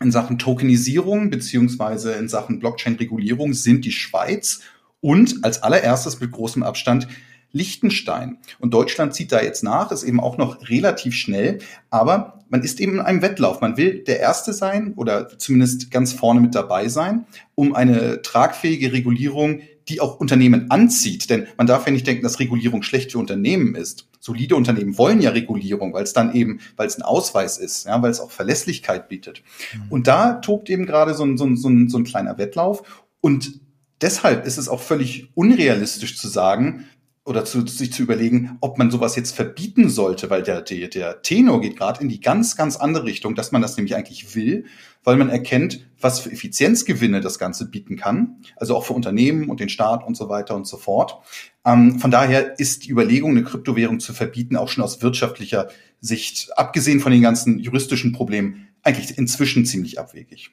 in 0.00 0.10
Sachen 0.10 0.38
Tokenisierung 0.38 1.28
beziehungsweise 1.28 2.12
in 2.12 2.26
Sachen 2.26 2.60
Blockchain-Regulierung 2.60 3.52
sind 3.52 3.84
die 3.84 3.92
Schweiz 3.92 4.62
und 5.02 5.44
als 5.44 5.62
allererstes 5.62 6.18
mit 6.18 6.32
großem 6.32 6.62
Abstand 6.62 7.08
Liechtenstein. 7.52 8.38
Und 8.58 8.72
Deutschland 8.72 9.12
zieht 9.12 9.32
da 9.32 9.42
jetzt 9.42 9.62
nach, 9.62 9.92
ist 9.92 10.04
eben 10.04 10.20
auch 10.20 10.38
noch 10.38 10.70
relativ 10.70 11.14
schnell, 11.14 11.58
aber 11.90 12.42
man 12.48 12.62
ist 12.62 12.80
eben 12.80 12.94
in 12.94 13.00
einem 13.00 13.20
Wettlauf. 13.20 13.60
Man 13.60 13.76
will 13.76 14.02
der 14.04 14.20
Erste 14.20 14.54
sein 14.54 14.94
oder 14.96 15.36
zumindest 15.36 15.90
ganz 15.90 16.14
vorne 16.14 16.40
mit 16.40 16.54
dabei 16.54 16.88
sein, 16.88 17.26
um 17.54 17.74
eine 17.74 18.22
tragfähige 18.22 18.94
Regulierung, 18.94 19.60
die 19.88 20.00
auch 20.00 20.20
Unternehmen 20.20 20.70
anzieht. 20.70 21.30
Denn 21.30 21.46
man 21.56 21.66
darf 21.66 21.86
ja 21.86 21.92
nicht 21.92 22.06
denken, 22.06 22.22
dass 22.22 22.40
Regulierung 22.40 22.82
schlecht 22.82 23.12
für 23.12 23.18
Unternehmen 23.18 23.74
ist. 23.74 24.08
Solide 24.20 24.56
Unternehmen 24.56 24.98
wollen 24.98 25.20
ja 25.20 25.30
Regulierung, 25.30 25.92
weil 25.92 26.04
es 26.04 26.12
dann 26.12 26.34
eben, 26.34 26.60
weil 26.76 26.86
es 26.86 26.98
ein 26.98 27.02
Ausweis 27.02 27.58
ist, 27.58 27.86
ja, 27.86 28.00
weil 28.02 28.10
es 28.10 28.20
auch 28.20 28.30
Verlässlichkeit 28.30 29.08
bietet. 29.08 29.42
Mhm. 29.74 29.82
Und 29.88 30.06
da 30.06 30.34
tobt 30.34 30.68
eben 30.68 30.86
gerade 30.86 31.14
so 31.14 31.24
ein, 31.24 31.38
so, 31.38 31.46
ein, 31.46 31.56
so, 31.56 31.68
ein, 31.68 31.88
so 31.88 31.98
ein 31.98 32.04
kleiner 32.04 32.36
Wettlauf. 32.38 33.06
Und 33.20 33.60
deshalb 34.00 34.46
ist 34.46 34.58
es 34.58 34.68
auch 34.68 34.80
völlig 34.80 35.30
unrealistisch 35.34 36.18
zu 36.18 36.28
sagen, 36.28 36.86
oder 37.30 37.44
zu, 37.44 37.64
sich 37.66 37.92
zu 37.92 38.02
überlegen, 38.02 38.58
ob 38.60 38.76
man 38.76 38.90
sowas 38.90 39.14
jetzt 39.14 39.36
verbieten 39.36 39.88
sollte, 39.88 40.28
weil 40.30 40.42
der, 40.42 40.62
der, 40.62 40.88
der 40.88 41.22
Tenor 41.22 41.60
geht 41.60 41.78
gerade 41.78 42.02
in 42.02 42.08
die 42.08 42.20
ganz, 42.20 42.56
ganz 42.56 42.76
andere 42.76 43.04
Richtung, 43.04 43.36
dass 43.36 43.52
man 43.52 43.62
das 43.62 43.76
nämlich 43.76 43.94
eigentlich 43.94 44.34
will, 44.34 44.64
weil 45.04 45.16
man 45.16 45.30
erkennt, 45.30 45.86
was 46.00 46.20
für 46.20 46.32
Effizienzgewinne 46.32 47.20
das 47.20 47.38
Ganze 47.38 47.70
bieten 47.70 47.96
kann, 47.96 48.42
also 48.56 48.76
auch 48.76 48.84
für 48.84 48.94
Unternehmen 48.94 49.48
und 49.48 49.60
den 49.60 49.68
Staat 49.68 50.04
und 50.04 50.16
so 50.16 50.28
weiter 50.28 50.56
und 50.56 50.66
so 50.66 50.76
fort. 50.76 51.18
Ähm, 51.64 52.00
von 52.00 52.10
daher 52.10 52.58
ist 52.58 52.84
die 52.84 52.90
Überlegung, 52.90 53.30
eine 53.30 53.44
Kryptowährung 53.44 54.00
zu 54.00 54.12
verbieten, 54.12 54.56
auch 54.56 54.68
schon 54.68 54.82
aus 54.82 55.00
wirtschaftlicher 55.00 55.68
Sicht, 56.00 56.50
abgesehen 56.58 56.98
von 56.98 57.12
den 57.12 57.22
ganzen 57.22 57.60
juristischen 57.60 58.12
Problemen, 58.12 58.68
eigentlich 58.82 59.16
inzwischen 59.16 59.64
ziemlich 59.64 60.00
abwegig 60.00 60.50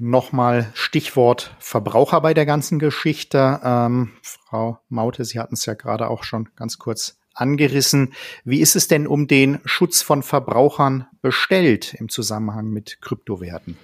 nochmal 0.00 0.70
Stichwort 0.74 1.54
Verbraucher 1.58 2.20
bei 2.20 2.34
der 2.34 2.46
ganzen 2.46 2.78
Geschichte. 2.78 3.60
Ähm, 3.62 4.12
Frau 4.22 4.80
Maute, 4.88 5.24
Sie 5.24 5.38
hatten 5.38 5.54
es 5.54 5.66
ja 5.66 5.74
gerade 5.74 6.08
auch 6.08 6.24
schon 6.24 6.48
ganz 6.56 6.78
kurz 6.78 7.18
angerissen. 7.34 8.14
Wie 8.44 8.60
ist 8.60 8.76
es 8.76 8.88
denn 8.88 9.06
um 9.06 9.26
den 9.26 9.60
Schutz 9.64 10.02
von 10.02 10.22
Verbrauchern 10.22 11.06
bestellt 11.22 11.94
im 11.94 12.08
Zusammenhang 12.08 12.70
mit 12.70 13.00
Kryptowerten? 13.00 13.76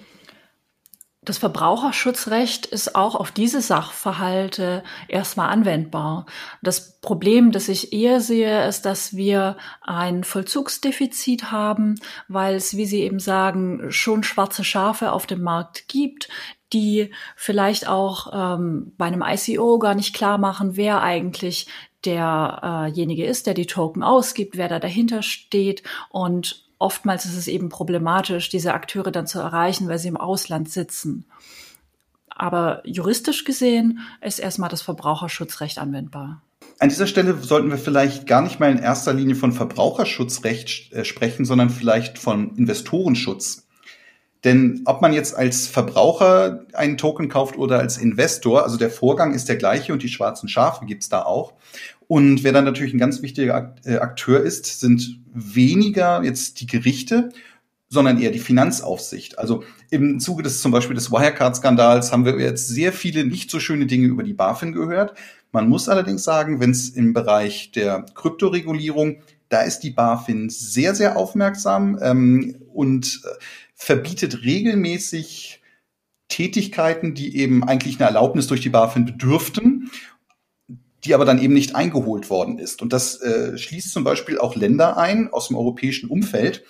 Das 1.27 1.39
Verbraucherschutzrecht 1.39 2.67
ist 2.67 2.95
auch 2.95 3.13
auf 3.13 3.33
diese 3.33 3.59
Sachverhalte 3.59 4.81
erstmal 5.09 5.49
anwendbar. 5.49 6.25
Das 6.61 7.01
Problem, 7.01 7.51
das 7.51 7.67
ich 7.67 7.91
eher 7.91 8.21
sehe, 8.21 8.65
ist, 8.65 8.85
dass 8.85 9.13
wir 9.13 9.57
ein 9.81 10.23
Vollzugsdefizit 10.23 11.51
haben, 11.51 11.95
weil 12.29 12.55
es, 12.55 12.77
wie 12.77 12.85
Sie 12.85 13.01
eben 13.01 13.19
sagen, 13.19 13.91
schon 13.91 14.23
schwarze 14.23 14.63
Schafe 14.63 15.11
auf 15.11 15.27
dem 15.27 15.41
Markt 15.41 15.89
gibt, 15.89 16.29
die 16.71 17.11
vielleicht 17.35 17.89
auch 17.89 18.31
ähm, 18.33 18.93
bei 18.97 19.07
einem 19.07 19.21
ICO 19.21 19.79
gar 19.79 19.95
nicht 19.95 20.15
klar 20.15 20.37
machen, 20.37 20.77
wer 20.77 21.01
eigentlich 21.01 21.67
derjenige 22.05 23.25
ist, 23.25 23.47
der 23.47 23.53
die 23.53 23.65
Token 23.65 24.01
ausgibt, 24.01 24.55
wer 24.55 24.69
da 24.69 24.79
dahinter 24.79 25.23
steht 25.23 25.83
und 26.09 26.66
oftmals 26.79 27.25
ist 27.25 27.37
es 27.37 27.47
eben 27.47 27.69
problematisch, 27.69 28.49
diese 28.49 28.73
Akteure 28.73 29.11
dann 29.11 29.27
zu 29.27 29.39
erreichen, 29.39 29.87
weil 29.87 29.99
sie 29.99 30.07
im 30.07 30.17
Ausland 30.17 30.69
sitzen. 30.69 31.25
Aber 32.29 32.81
juristisch 32.85 33.45
gesehen 33.45 33.99
ist 34.21 34.39
erstmal 34.39 34.69
das 34.69 34.81
Verbraucherschutzrecht 34.81 35.79
anwendbar. 35.79 36.41
An 36.79 36.89
dieser 36.89 37.07
Stelle 37.07 37.35
sollten 37.41 37.71
wir 37.71 37.77
vielleicht 37.77 38.27
gar 38.27 38.43
nicht 38.43 38.59
mal 38.59 38.71
in 38.71 38.77
erster 38.77 39.13
Linie 39.13 39.35
von 39.35 39.51
Verbraucherschutzrecht 39.51 40.93
äh, 40.93 41.05
sprechen, 41.05 41.45
sondern 41.45 41.71
vielleicht 41.71 42.19
von 42.19 42.55
Investorenschutz. 42.55 43.66
Denn 44.43 44.81
ob 44.85 45.01
man 45.01 45.13
jetzt 45.13 45.35
als 45.35 45.67
Verbraucher 45.67 46.65
einen 46.73 46.97
Token 46.97 47.27
kauft 47.27 47.57
oder 47.57 47.79
als 47.79 47.97
Investor, 47.97 48.63
also 48.63 48.77
der 48.77 48.89
Vorgang 48.89 49.33
ist 49.33 49.49
der 49.49 49.55
gleiche 49.55 49.93
und 49.93 50.03
die 50.03 50.09
schwarzen 50.09 50.47
Schafe 50.47 50.85
gibt's 50.85 51.09
da 51.09 51.23
auch. 51.23 51.53
Und 52.07 52.43
wer 52.43 52.53
dann 52.53 52.65
natürlich 52.65 52.93
ein 52.93 52.99
ganz 52.99 53.21
wichtiger 53.21 53.75
äh, 53.83 53.97
Akteur 53.97 54.41
ist, 54.41 54.79
sind 54.79 55.19
weniger 55.33 56.23
jetzt 56.23 56.61
die 56.61 56.67
Gerichte, 56.67 57.29
sondern 57.89 58.19
eher 58.19 58.31
die 58.31 58.39
Finanzaufsicht. 58.39 59.39
Also 59.39 59.63
im 59.89 60.19
Zuge 60.19 60.43
des 60.43 60.61
zum 60.61 60.71
Beispiel 60.71 60.95
des 60.95 61.11
Wirecard-Skandals 61.11 62.11
haben 62.11 62.25
wir 62.25 62.39
jetzt 62.39 62.67
sehr 62.67 62.93
viele 62.93 63.25
nicht 63.25 63.49
so 63.49 63.59
schöne 63.59 63.85
Dinge 63.85 64.07
über 64.07 64.23
die 64.23 64.33
BaFin 64.33 64.73
gehört. 64.73 65.13
Man 65.51 65.69
muss 65.69 65.87
allerdings 65.87 66.23
sagen, 66.23 66.59
wenn 66.59 66.71
es 66.71 66.89
im 66.89 67.13
Bereich 67.13 67.71
der 67.71 68.05
Kryptoregulierung, 68.13 69.21
da 69.49 69.61
ist 69.61 69.79
die 69.79 69.91
BaFin 69.91 70.49
sehr, 70.49 70.93
sehr 70.95 71.15
aufmerksam 71.15 71.97
ähm, 72.01 72.57
und 72.73 73.21
äh, 73.23 73.29
verbietet 73.77 74.43
regelmäßig 74.43 75.61
Tätigkeiten, 76.27 77.13
die 77.13 77.37
eben 77.37 77.63
eigentlich 77.63 77.99
eine 77.99 78.07
Erlaubnis 78.07 78.47
durch 78.47 78.59
die 78.59 78.69
BaFin 78.69 79.05
bedürften 79.05 79.89
die 81.03 81.13
aber 81.13 81.25
dann 81.25 81.39
eben 81.39 81.53
nicht 81.53 81.75
eingeholt 81.75 82.29
worden 82.29 82.59
ist. 82.59 82.81
Und 82.81 82.93
das 82.93 83.21
äh, 83.21 83.57
schließt 83.57 83.91
zum 83.91 84.03
Beispiel 84.03 84.39
auch 84.39 84.55
Länder 84.55 84.97
ein 84.97 85.31
aus 85.31 85.47
dem 85.47 85.57
europäischen 85.57 86.09
Umfeld, 86.09 86.63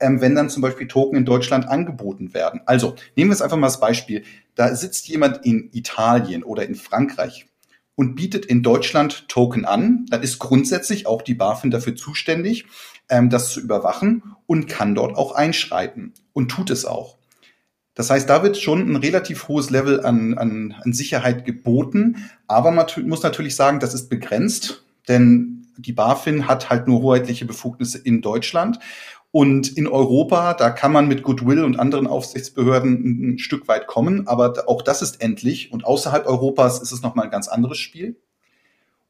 ähm, 0.00 0.20
wenn 0.20 0.34
dann 0.34 0.50
zum 0.50 0.62
Beispiel 0.62 0.88
Token 0.88 1.16
in 1.16 1.24
Deutschland 1.24 1.68
angeboten 1.68 2.34
werden. 2.34 2.62
Also 2.66 2.96
nehmen 3.14 3.30
wir 3.30 3.34
jetzt 3.34 3.42
einfach 3.42 3.56
mal 3.56 3.68
das 3.68 3.80
Beispiel. 3.80 4.24
Da 4.54 4.74
sitzt 4.74 5.08
jemand 5.08 5.44
in 5.44 5.70
Italien 5.72 6.42
oder 6.42 6.66
in 6.66 6.74
Frankreich 6.74 7.46
und 7.94 8.16
bietet 8.16 8.46
in 8.46 8.62
Deutschland 8.62 9.28
Token 9.28 9.64
an, 9.64 10.06
dann 10.10 10.22
ist 10.22 10.40
grundsätzlich 10.40 11.06
auch 11.06 11.22
die 11.22 11.34
BaFin 11.34 11.70
dafür 11.70 11.94
zuständig, 11.94 12.66
ähm, 13.08 13.30
das 13.30 13.52
zu 13.52 13.60
überwachen 13.60 14.34
und 14.46 14.66
kann 14.66 14.94
dort 14.94 15.16
auch 15.16 15.32
einschreiten 15.32 16.14
und 16.34 16.50
tut 16.50 16.68
es 16.68 16.84
auch. 16.84 17.16
Das 17.94 18.10
heißt, 18.10 18.28
da 18.28 18.42
wird 18.42 18.58
schon 18.58 18.90
ein 18.90 18.96
relativ 18.96 19.48
hohes 19.48 19.70
Level 19.70 20.04
an, 20.04 20.36
an, 20.36 20.74
an 20.82 20.92
Sicherheit 20.92 21.44
geboten. 21.44 22.28
Aber 22.48 22.72
man 22.72 22.86
muss 23.06 23.22
natürlich 23.22 23.56
sagen, 23.56 23.80
das 23.80 23.94
ist 23.94 24.10
begrenzt, 24.10 24.84
denn 25.08 25.68
die 25.78 25.92
BaFin 25.92 26.48
hat 26.48 26.70
halt 26.70 26.86
nur 26.86 27.00
hoheitliche 27.00 27.46
Befugnisse 27.46 27.98
in 27.98 28.20
Deutschland. 28.20 28.78
Und 29.30 29.76
in 29.76 29.88
Europa, 29.88 30.54
da 30.54 30.70
kann 30.70 30.92
man 30.92 31.08
mit 31.08 31.24
Goodwill 31.24 31.64
und 31.64 31.78
anderen 31.78 32.06
Aufsichtsbehörden 32.06 33.34
ein 33.34 33.38
Stück 33.38 33.66
weit 33.66 33.88
kommen, 33.88 34.28
aber 34.28 34.68
auch 34.68 34.82
das 34.82 35.02
ist 35.02 35.20
endlich. 35.20 35.72
Und 35.72 35.84
außerhalb 35.84 36.26
Europas 36.26 36.80
ist 36.80 36.92
es 36.92 37.02
nochmal 37.02 37.26
ein 37.26 37.32
ganz 37.32 37.48
anderes 37.48 37.78
Spiel. 37.78 38.16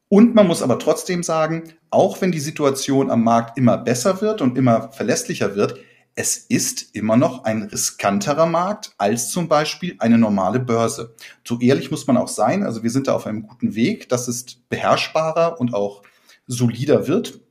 Und 0.09 0.33
man 0.33 0.47
muss 0.47 0.61
aber 0.63 0.79
trotzdem 0.79 1.23
sagen, 1.23 1.73
auch 1.89 2.21
wenn 2.21 2.31
die 2.31 2.39
Situation 2.39 3.11
am 3.11 3.23
Markt 3.23 3.57
immer 3.57 3.77
besser 3.77 4.21
wird 4.21 4.41
und 4.41 4.57
immer 4.57 4.91
verlässlicher 4.91 5.55
wird, 5.55 5.79
es 6.15 6.37
ist 6.37 6.95
immer 6.95 7.17
noch 7.17 7.43
ein 7.43 7.63
riskanterer 7.63 8.45
Markt 8.45 8.93
als 8.97 9.29
zum 9.29 9.49
Beispiel 9.49 9.95
eine 9.99 10.17
normale 10.17 10.59
Börse. 10.59 11.13
So 11.43 11.59
ehrlich 11.59 11.91
muss 11.91 12.07
man 12.07 12.15
auch 12.15 12.29
sein. 12.29 12.63
Also 12.63 12.83
wir 12.83 12.89
sind 12.89 13.07
da 13.07 13.15
auf 13.15 13.27
einem 13.27 13.43
guten 13.43 13.75
Weg, 13.75 14.07
dass 14.07 14.29
es 14.29 14.45
beherrschbarer 14.69 15.59
und 15.59 15.73
auch 15.73 16.03
solider 16.47 17.07
wird. 17.07 17.41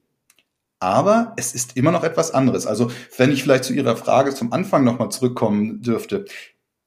Aber 0.80 1.34
es 1.36 1.54
ist 1.54 1.76
immer 1.76 1.92
noch 1.92 2.04
etwas 2.04 2.30
anderes. 2.30 2.66
Also 2.66 2.90
wenn 3.18 3.32
ich 3.32 3.42
vielleicht 3.42 3.64
zu 3.64 3.74
Ihrer 3.74 3.96
Frage 3.96 4.34
zum 4.34 4.52
Anfang 4.52 4.82
nochmal 4.82 5.10
zurückkommen 5.10 5.82
dürfte. 5.82 6.24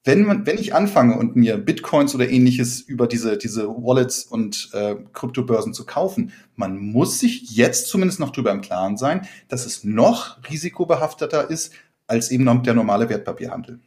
Wenn, 0.08 0.24
man, 0.24 0.46
wenn 0.46 0.58
ich 0.58 0.74
anfange 0.74 1.18
und 1.18 1.36
mir 1.36 1.58
Bitcoins 1.58 2.16
oder 2.16 2.30
ähnliches 2.30 2.80
über 2.80 3.08
diese, 3.08 3.38
diese 3.38 3.68
Wallets 3.68 4.24
und 4.24 4.70
äh, 4.72 4.96
Kryptobörsen 5.12 5.74
zu 5.74 5.86
kaufen, 5.86 6.32
man 6.56 6.78
muss 6.78 7.20
sich 7.20 7.52
jetzt 7.52 7.88
zumindest 7.88 8.22
noch 8.22 8.30
darüber 8.30 8.52
im 8.52 8.62
Klaren 8.62 8.96
sein, 8.96 9.28
dass 9.50 9.66
es 9.66 9.84
noch 9.84 10.38
risikobehafteter 10.50 11.50
ist 11.50 11.74
als 12.08 12.32
eben 12.32 12.46
der 12.64 12.74
normale 12.74 13.10
Wertpapierhandel. 13.10 13.82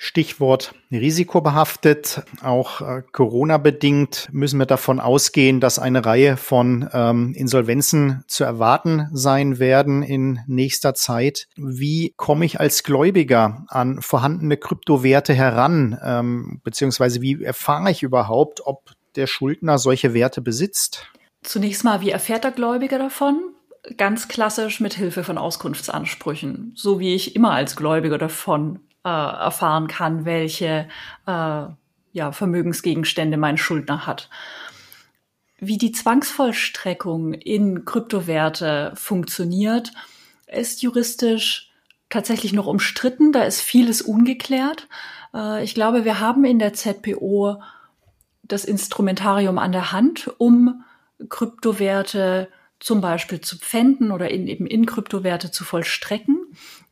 Stichwort 0.00 0.74
risikobehaftet. 0.92 2.22
Auch 2.40 2.80
äh, 2.80 3.02
Corona-bedingt 3.10 4.28
müssen 4.30 4.60
wir 4.60 4.64
davon 4.64 5.00
ausgehen, 5.00 5.58
dass 5.58 5.80
eine 5.80 6.06
Reihe 6.06 6.36
von 6.36 6.88
ähm, 6.92 7.34
Insolvenzen 7.34 8.22
zu 8.28 8.44
erwarten 8.44 9.08
sein 9.12 9.58
werden 9.58 10.04
in 10.04 10.38
nächster 10.46 10.94
Zeit. 10.94 11.48
Wie 11.56 12.14
komme 12.16 12.44
ich 12.44 12.60
als 12.60 12.84
Gläubiger 12.84 13.64
an 13.66 14.00
vorhandene 14.00 14.56
Kryptowerte 14.56 15.34
heran? 15.34 15.98
Ähm, 16.00 16.60
beziehungsweise 16.62 17.20
wie 17.20 17.42
erfahre 17.42 17.90
ich 17.90 18.04
überhaupt, 18.04 18.60
ob 18.64 18.92
der 19.16 19.26
Schuldner 19.26 19.78
solche 19.78 20.14
Werte 20.14 20.40
besitzt? 20.40 21.10
Zunächst 21.42 21.82
mal, 21.82 22.00
wie 22.02 22.10
erfährt 22.10 22.44
der 22.44 22.52
Gläubiger 22.52 23.00
davon? 23.00 23.40
Ganz 23.96 24.28
klassisch 24.28 24.78
mit 24.78 24.94
Hilfe 24.94 25.24
von 25.24 25.38
Auskunftsansprüchen, 25.38 26.72
so 26.76 27.00
wie 27.00 27.16
ich 27.16 27.34
immer 27.34 27.50
als 27.50 27.74
Gläubiger 27.74 28.18
davon 28.18 28.80
äh, 29.04 29.08
erfahren 29.08 29.86
kann, 29.86 30.24
welche 30.24 30.88
äh, 31.26 31.66
ja, 32.12 32.32
Vermögensgegenstände 32.32 33.36
mein 33.36 33.58
Schuldner 33.58 34.06
hat. 34.06 34.28
Wie 35.58 35.78
die 35.78 35.92
Zwangsvollstreckung 35.92 37.34
in 37.34 37.84
Kryptowerte 37.84 38.92
funktioniert, 38.94 39.92
ist 40.46 40.82
juristisch 40.82 41.70
tatsächlich 42.08 42.52
noch 42.52 42.66
umstritten. 42.66 43.32
Da 43.32 43.42
ist 43.42 43.60
vieles 43.60 44.02
ungeklärt. 44.02 44.88
Äh, 45.34 45.64
ich 45.64 45.74
glaube, 45.74 46.04
wir 46.04 46.20
haben 46.20 46.44
in 46.44 46.58
der 46.58 46.74
ZPO 46.74 47.60
das 48.42 48.64
Instrumentarium 48.64 49.58
an 49.58 49.72
der 49.72 49.92
Hand, 49.92 50.30
um 50.38 50.84
Kryptowerte 51.28 52.48
zum 52.80 53.00
Beispiel 53.00 53.40
zu 53.40 53.58
pfänden 53.58 54.12
oder 54.12 54.30
in, 54.30 54.46
eben 54.46 54.66
in 54.66 54.86
Kryptowerte 54.86 55.50
zu 55.50 55.64
vollstrecken. 55.64 56.37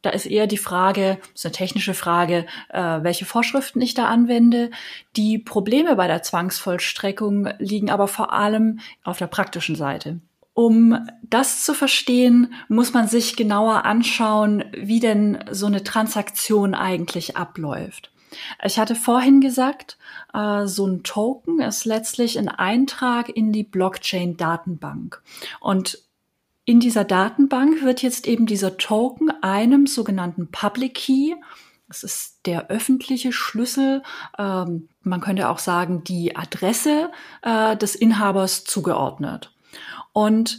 Da 0.02 0.10
ist 0.10 0.26
eher 0.26 0.46
die 0.46 0.58
Frage, 0.58 1.18
das 1.32 1.40
ist 1.40 1.46
eine 1.46 1.52
technische 1.52 1.94
Frage, 1.94 2.46
äh, 2.68 2.98
welche 3.02 3.24
Vorschriften 3.24 3.80
ich 3.80 3.94
da 3.94 4.06
anwende. 4.06 4.70
Die 5.16 5.38
Probleme 5.38 5.96
bei 5.96 6.06
der 6.06 6.22
Zwangsvollstreckung 6.22 7.48
liegen 7.58 7.90
aber 7.90 8.06
vor 8.06 8.32
allem 8.32 8.80
auf 9.02 9.18
der 9.18 9.26
praktischen 9.26 9.74
Seite. 9.74 10.20
Um 10.54 11.06
das 11.22 11.64
zu 11.64 11.74
verstehen, 11.74 12.54
muss 12.68 12.94
man 12.94 13.08
sich 13.08 13.36
genauer 13.36 13.84
anschauen, 13.84 14.64
wie 14.74 15.00
denn 15.00 15.44
so 15.50 15.66
eine 15.66 15.84
Transaktion 15.84 16.74
eigentlich 16.74 17.36
abläuft. 17.36 18.10
Ich 18.64 18.78
hatte 18.78 18.94
vorhin 18.94 19.40
gesagt, 19.40 19.98
äh, 20.32 20.66
so 20.66 20.86
ein 20.86 21.02
Token 21.02 21.60
ist 21.60 21.84
letztlich 21.84 22.38
ein 22.38 22.48
Eintrag 22.48 23.28
in 23.28 23.52
die 23.52 23.64
Blockchain-Datenbank. 23.64 25.22
Und 25.60 26.05
in 26.66 26.80
dieser 26.80 27.04
Datenbank 27.04 27.82
wird 27.82 28.02
jetzt 28.02 28.26
eben 28.26 28.44
dieser 28.44 28.76
Token 28.76 29.30
einem 29.42 29.86
sogenannten 29.86 30.50
Public 30.50 30.94
Key, 30.94 31.34
das 31.88 32.02
ist 32.02 32.40
der 32.44 32.68
öffentliche 32.70 33.32
Schlüssel, 33.32 34.02
ähm, 34.36 34.88
man 35.02 35.20
könnte 35.20 35.48
auch 35.48 35.60
sagen 35.60 36.02
die 36.02 36.34
Adresse 36.34 37.12
äh, 37.42 37.76
des 37.76 37.94
Inhabers 37.94 38.64
zugeordnet. 38.64 39.54
Und 40.12 40.58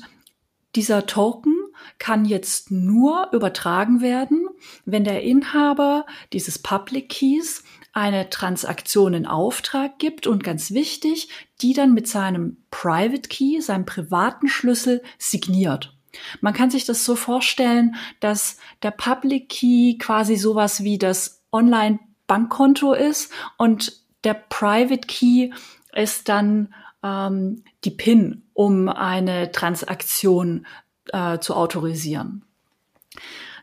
dieser 0.76 1.06
Token 1.08 1.56
kann 2.00 2.24
jetzt 2.24 2.72
nur 2.72 3.30
übertragen 3.34 4.00
werden, 4.00 4.48
wenn 4.86 5.04
der 5.04 5.24
Inhaber 5.24 6.06
dieses 6.32 6.58
Public 6.58 7.10
Keys 7.10 7.64
eine 7.92 8.30
Transaktion 8.30 9.14
in 9.14 9.26
Auftrag 9.26 10.00
gibt 10.00 10.26
und 10.26 10.42
ganz 10.42 10.72
wichtig, 10.72 11.28
die 11.62 11.74
dann 11.74 11.94
mit 11.94 12.08
seinem 12.08 12.64
Private 12.72 13.28
Key, 13.28 13.60
seinem 13.60 13.86
privaten 13.86 14.48
Schlüssel 14.48 15.04
signiert. 15.18 15.97
Man 16.42 16.54
kann 16.54 16.70
sich 16.70 16.86
das 16.86 17.04
so 17.06 17.16
vorstellen, 17.16 17.96
dass 18.20 18.58
der 18.84 18.92
Public 18.92 19.50
Key 19.50 19.98
quasi 19.98 20.36
sowas 20.36 20.84
wie 20.84 20.98
das 20.98 21.44
Online-Bankkonto 21.52 22.94
ist 22.94 23.32
und 23.58 23.94
der 24.24 24.34
Private 24.34 25.08
Key 25.08 25.52
ist 25.94 26.30
dann 26.30 26.74
ähm, 27.04 27.64
die 27.84 27.92
PIN, 27.92 28.44
um 28.54 28.90
eine 28.90 29.52
Transaktion 29.52 30.66
äh, 31.12 31.40
zu 31.40 31.56
autorisieren. 31.56 32.44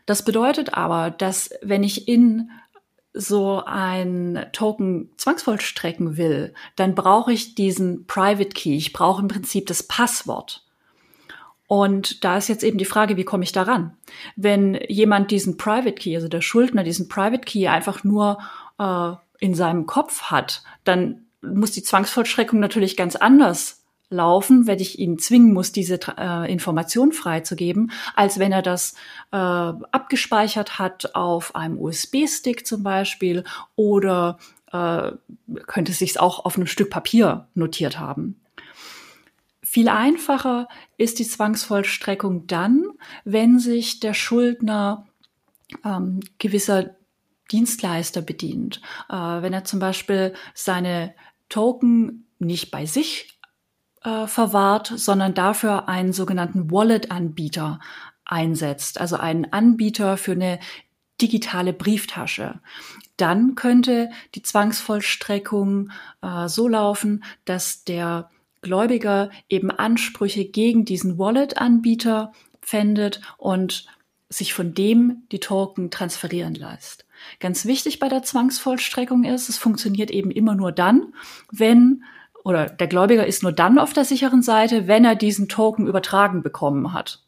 Das 0.05 0.23
bedeutet 0.23 0.73
aber, 0.73 1.11
dass 1.11 1.49
wenn 1.61 1.83
ich 1.83 2.07
in 2.07 2.49
so 3.13 3.63
ein 3.65 4.47
Token 4.51 5.09
zwangsvollstrecken 5.17 6.17
will, 6.17 6.53
dann 6.75 6.95
brauche 6.95 7.31
ich 7.31 7.55
diesen 7.55 8.05
Private 8.07 8.49
Key. 8.49 8.75
Ich 8.75 8.91
brauche 8.91 9.21
im 9.21 9.29
Prinzip 9.29 9.67
das 9.67 9.83
Passwort. 9.83 10.64
Und 11.67 12.23
da 12.23 12.37
ist 12.37 12.47
jetzt 12.47 12.63
eben 12.63 12.77
die 12.77 12.85
Frage, 12.85 13.17
wie 13.17 13.23
komme 13.23 13.43
ich 13.43 13.51
daran? 13.51 13.97
Wenn 14.35 14.79
jemand 14.87 15.31
diesen 15.31 15.57
Private 15.57 15.93
Key, 15.93 16.15
also 16.15 16.27
der 16.27 16.41
Schuldner 16.41 16.83
diesen 16.83 17.07
Private 17.07 17.43
Key 17.43 17.67
einfach 17.67 18.03
nur 18.03 18.37
äh, 18.77 19.11
in 19.39 19.55
seinem 19.55 19.85
Kopf 19.85 20.23
hat, 20.23 20.63
dann 20.83 21.25
muss 21.41 21.71
die 21.71 21.83
Zwangsvollstreckung 21.83 22.59
natürlich 22.59 22.97
ganz 22.97 23.15
anders 23.15 23.83
laufen, 24.09 24.67
wenn 24.67 24.79
ich 24.79 24.99
ihn 24.99 25.17
zwingen 25.17 25.53
muss, 25.53 25.71
diese 25.71 25.99
äh, 26.17 26.51
Information 26.51 27.11
freizugeben, 27.11 27.91
als 28.15 28.39
wenn 28.39 28.51
er 28.51 28.61
das 28.61 28.93
äh, 29.31 29.37
abgespeichert 29.37 30.77
hat 30.79 31.15
auf 31.15 31.55
einem 31.55 31.79
USB-Stick 31.79 32.67
zum 32.67 32.83
Beispiel 32.83 33.43
oder 33.75 34.37
äh, 34.71 35.11
könnte 35.65 35.93
sich 35.93 36.19
auch 36.19 36.45
auf 36.45 36.55
einem 36.55 36.67
Stück 36.67 36.89
Papier 36.89 37.47
notiert 37.55 37.99
haben. 37.99 38.39
Viel 39.75 39.89
einfacher 39.89 40.69
ist 40.95 41.19
die 41.19 41.27
Zwangsvollstreckung 41.27 42.47
dann, 42.47 42.93
wenn 43.25 43.59
sich 43.59 43.99
der 43.99 44.13
Schuldner 44.13 45.05
ähm, 45.83 46.21
gewisser 46.37 46.95
Dienstleister 47.51 48.21
bedient. 48.21 48.79
Äh, 49.09 49.15
wenn 49.15 49.51
er 49.51 49.65
zum 49.65 49.81
Beispiel 49.81 50.33
seine 50.53 51.13
Token 51.49 52.25
nicht 52.39 52.71
bei 52.71 52.85
sich 52.85 53.37
äh, 54.05 54.27
verwahrt, 54.27 54.93
sondern 54.95 55.33
dafür 55.33 55.89
einen 55.89 56.13
sogenannten 56.13 56.71
Wallet-Anbieter 56.71 57.81
einsetzt, 58.23 59.01
also 59.01 59.17
einen 59.17 59.51
Anbieter 59.51 60.15
für 60.15 60.31
eine 60.31 60.59
digitale 61.19 61.73
Brieftasche. 61.73 62.61
Dann 63.17 63.55
könnte 63.55 64.09
die 64.35 64.41
Zwangsvollstreckung 64.41 65.91
äh, 66.21 66.47
so 66.47 66.69
laufen, 66.69 67.25
dass 67.43 67.83
der 67.83 68.29
Gläubiger 68.65 69.29
eben 69.47 69.69
Ansprüche 69.69 70.43
gegen 70.43 70.85
diesen 70.85 71.19
Wallet-Anbieter 71.19 72.33
pfändet 72.61 73.21
und 73.37 73.85
sich 74.27 74.55
von 74.55 74.73
dem 74.73 75.23
die 75.31 75.39
Token 75.39 75.91
transferieren 75.91 76.55
lässt. 76.55 77.05
Ganz 77.39 77.65
wichtig 77.65 77.99
bei 77.99 78.09
der 78.09 78.23
Zwangsvollstreckung 78.23 79.23
ist, 79.23 79.49
es 79.49 79.57
funktioniert 79.57 80.09
eben 80.09 80.31
immer 80.31 80.55
nur 80.55 80.71
dann, 80.71 81.13
wenn 81.51 82.03
oder 82.43 82.67
der 82.67 82.87
Gläubiger 82.87 83.25
ist 83.25 83.43
nur 83.43 83.51
dann 83.51 83.79
auf 83.79 83.93
der 83.93 84.05
sicheren 84.05 84.41
Seite, 84.41 84.87
wenn 84.87 85.05
er 85.05 85.15
diesen 85.15 85.47
Token 85.47 85.87
übertragen 85.87 86.43
bekommen 86.43 86.93
hat. 86.93 87.24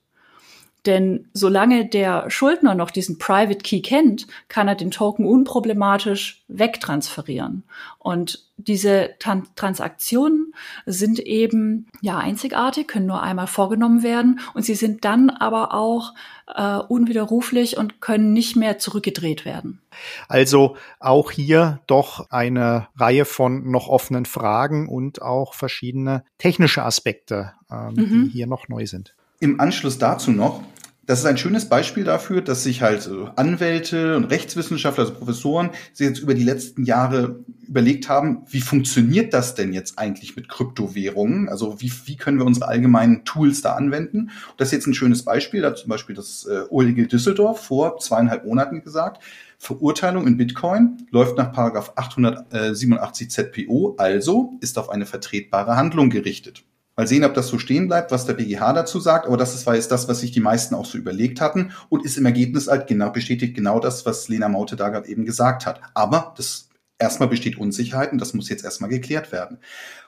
Denn 0.88 1.28
solange 1.34 1.86
der 1.86 2.30
Schuldner 2.30 2.74
noch 2.74 2.92
diesen 2.92 3.18
Private 3.18 3.60
Key 3.60 3.82
kennt, 3.82 4.26
kann 4.48 4.70
er 4.70 4.76
den 4.76 4.90
Token 4.90 5.26
unproblematisch 5.26 6.46
wegtransferieren. 6.48 7.64
Und 8.00 8.48
diese 8.56 9.10
Tran 9.20 9.48
Transaktionen 9.56 10.54
sind 10.86 11.20
eben 11.20 11.88
ja 12.00 12.18
einzigartig, 12.18 12.88
können 12.88 13.06
nur 13.06 13.22
einmal 13.22 13.48
vorgenommen 13.48 14.02
werden 14.02 14.40
und 14.54 14.64
sie 14.64 14.76
sind 14.76 15.04
dann 15.04 15.30
aber 15.30 15.74
auch 15.74 16.14
äh, 16.56 16.78
unwiderruflich 16.78 17.78
und 17.78 18.00
können 18.00 18.32
nicht 18.32 18.56
mehr 18.56 18.80
zurückgedreht 18.80 19.44
werden. 19.44 19.82
Also 20.30 20.78
auch 21.02 21.32
hier 21.32 21.82
doch 21.86 22.30
eine 22.30 22.88
Reihe 22.96 23.26
von 23.26 23.70
noch 23.70 23.90
offenen 23.90 24.26
Fragen 24.26 24.88
und 24.88 25.22
auch 25.22 25.54
verschiedene 25.54 26.24
technische 26.38 26.84
Aspekte, 26.84 27.52
ähm, 27.70 27.94
mhm. 27.96 28.24
die 28.24 28.30
hier 28.30 28.48
noch 28.48 28.70
neu 28.70 28.86
sind. 28.86 29.16
Im 29.40 29.60
Anschluss 29.60 30.00
dazu 30.00 30.32
noch, 30.32 30.64
das 31.08 31.20
ist 31.20 31.26
ein 31.26 31.38
schönes 31.38 31.70
Beispiel 31.70 32.04
dafür, 32.04 32.42
dass 32.42 32.64
sich 32.64 32.82
halt 32.82 33.10
Anwälte 33.38 34.18
und 34.18 34.26
Rechtswissenschaftler, 34.26 35.06
also 35.06 35.16
Professoren, 35.16 35.70
sich 35.94 36.06
jetzt 36.06 36.20
über 36.20 36.34
die 36.34 36.44
letzten 36.44 36.84
Jahre 36.84 37.40
überlegt 37.66 38.10
haben, 38.10 38.44
wie 38.50 38.60
funktioniert 38.60 39.34
das 39.34 39.56
denn 39.56 39.72
jetzt 39.72 39.98
eigentlich 39.98 40.36
mit 40.36 40.50
Kryptowährungen? 40.50 41.48
Also 41.48 41.80
wie, 41.80 41.92
wie 42.06 42.18
können 42.18 42.40
wir 42.40 42.46
unsere 42.46 42.68
allgemeinen 42.68 43.24
Tools 43.24 43.62
da 43.62 43.74
anwenden? 43.74 44.32
das 44.58 44.68
ist 44.68 44.74
jetzt 44.74 44.88
ein 44.88 44.94
schönes 44.94 45.24
Beispiel, 45.24 45.62
da 45.62 45.70
hat 45.70 45.78
zum 45.78 45.90
Beispiel 45.90 46.16
das 46.16 46.46
äh, 46.46 46.64
OLG 46.70 47.08
Düsseldorf 47.08 47.64
vor 47.64 48.00
zweieinhalb 48.00 48.46
Monaten 48.46 48.84
gesagt, 48.84 49.24
Verurteilung 49.60 50.28
in 50.28 50.36
Bitcoin 50.36 51.08
läuft 51.10 51.38
nach 51.38 51.54
Paragraph 51.54 51.94
887 51.96 53.32
ZPO, 53.32 53.96
also 53.98 54.54
ist 54.60 54.78
auf 54.78 54.90
eine 54.90 55.06
vertretbare 55.06 55.78
Handlung 55.78 56.10
gerichtet. 56.10 56.64
Mal 56.98 57.08
sehen, 57.08 57.24
ob 57.24 57.36
das 57.36 57.48
so 57.48 57.60
stehen 57.60 57.88
bleibt, 57.88 58.12
was 58.12 58.26
der 58.26 58.34
BGH 58.34 58.74
dazu 58.74 59.00
sagt. 59.00 59.28
Aber 59.28 59.38
das 59.38 59.54
ist, 59.54 59.68
war 59.68 59.76
jetzt 59.76 59.92
das, 59.92 60.08
was 60.08 60.20
sich 60.20 60.32
die 60.32 60.40
meisten 60.40 60.74
auch 60.74 60.86
so 60.86 60.98
überlegt 60.98 61.40
hatten 61.42 61.72
und 61.90 62.04
ist 62.04 62.18
im 62.18 62.26
Ergebnis 62.26 62.68
halt 62.68 62.88
genau, 62.88 63.12
bestätigt 63.12 63.56
genau 63.56 63.80
das, 63.80 64.08
was 64.08 64.28
Lena 64.30 64.50
Maute 64.50 64.76
da 64.76 64.90
gerade 64.90 65.08
eben 65.08 65.24
gesagt 65.24 65.68
hat. 65.68 65.80
Aber 65.94 66.34
das 66.38 66.70
erstmal 66.98 67.30
besteht 67.30 67.60
Unsicherheit 67.60 68.12
und 68.12 68.20
das 68.20 68.34
muss 68.34 68.50
jetzt 68.50 68.66
erstmal 68.66 68.90
geklärt 68.90 69.32
werden. 69.32 69.60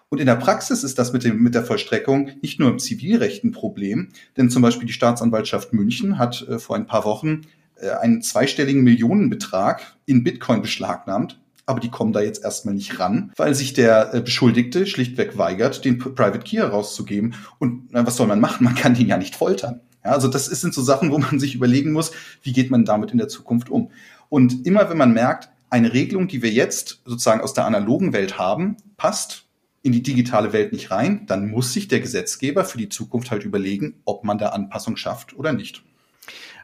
Und 0.10 0.20
in 0.20 0.26
der 0.26 0.36
Praxis 0.36 0.84
ist 0.84 0.98
das 0.98 1.14
mit, 1.14 1.24
dem, 1.24 1.44
mit 1.44 1.54
der 1.54 1.64
Vollstreckung 1.64 2.32
nicht 2.42 2.60
nur 2.60 2.72
im 2.72 2.80
Zivilrecht 2.80 3.44
ein 3.44 3.52
Problem, 3.52 4.10
denn 4.36 4.50
zum 4.50 4.64
Beispiel 4.64 4.88
die 4.88 4.94
Staatsanwaltschaft 4.94 5.72
München 5.72 6.18
hat 6.18 6.42
äh, 6.50 6.58
vor 6.58 6.76
ein 6.76 6.88
paar 6.88 7.06
Wochen 7.06 7.42
äh, 7.76 7.92
einen 7.92 8.24
zweistelligen 8.24 8.84
Millionenbetrag 8.84 9.96
in 10.08 10.24
Bitcoin 10.24 10.64
beschlagnahmt 10.64 11.40
aber 11.70 11.80
die 11.80 11.92
kommen 11.92 12.14
da 12.14 12.22
jetzt 12.22 12.44
erstmal 12.44 12.74
nicht 12.74 13.00
ran, 13.00 13.32
weil 13.38 13.54
sich 13.54 13.74
der 13.74 14.14
äh, 14.14 14.22
Beschuldigte 14.22 14.88
schlichtweg 14.88 15.38
weigert, 15.38 15.86
den 15.86 16.00
Private 16.00 16.40
Key 16.40 16.58
herauszugeben. 16.58 17.36
Und 17.60 17.92
na, 17.92 18.06
was 18.08 18.16
soll 18.16 18.26
man 18.26 18.40
machen? 18.40 18.64
Man 18.64 18.74
kann 18.74 18.96
den 18.96 19.08
ja 19.08 19.18
nicht 19.18 19.36
foltern. 19.36 19.82
Ja, 20.04 20.12
also 20.12 20.28
das 20.28 20.48
sind 20.48 20.74
so 20.74 20.82
Sachen, 20.82 21.12
wo 21.12 21.20
man 21.20 21.40
sich 21.40 21.54
überlegen 21.54 21.92
muss, 21.92 22.12
wie 22.42 22.54
geht 22.54 22.72
man 22.72 22.86
damit 22.86 23.12
in 23.12 23.20
der 23.20 23.28
Zukunft 23.28 23.70
um. 23.70 23.92
Und 24.30 24.66
immer 24.66 24.90
wenn 24.90 24.98
man 24.98 25.14
merkt, 25.14 25.50
eine 25.70 25.94
Regelung, 25.94 26.28
die 26.28 26.42
wir 26.42 26.50
jetzt 26.50 27.02
sozusagen 27.06 27.42
aus 27.42 27.54
der 27.54 27.66
analogen 27.66 28.14
Welt 28.14 28.40
haben, 28.40 28.78
passt 28.98 29.46
in 29.84 29.92
die 29.92 30.02
digitale 30.02 30.52
Welt 30.54 30.74
nicht 30.74 30.90
rein, 30.90 31.28
dann 31.28 31.52
muss 31.52 31.72
sich 31.72 31.88
der 31.88 32.00
Gesetzgeber 32.00 32.66
für 32.66 32.80
die 32.80 32.90
Zukunft 32.90 33.30
halt 33.30 33.44
überlegen, 33.44 34.02
ob 34.06 34.24
man 34.24 34.40
da 34.40 34.50
Anpassung 34.50 34.98
schafft 34.98 35.38
oder 35.38 35.54
nicht. 35.54 35.84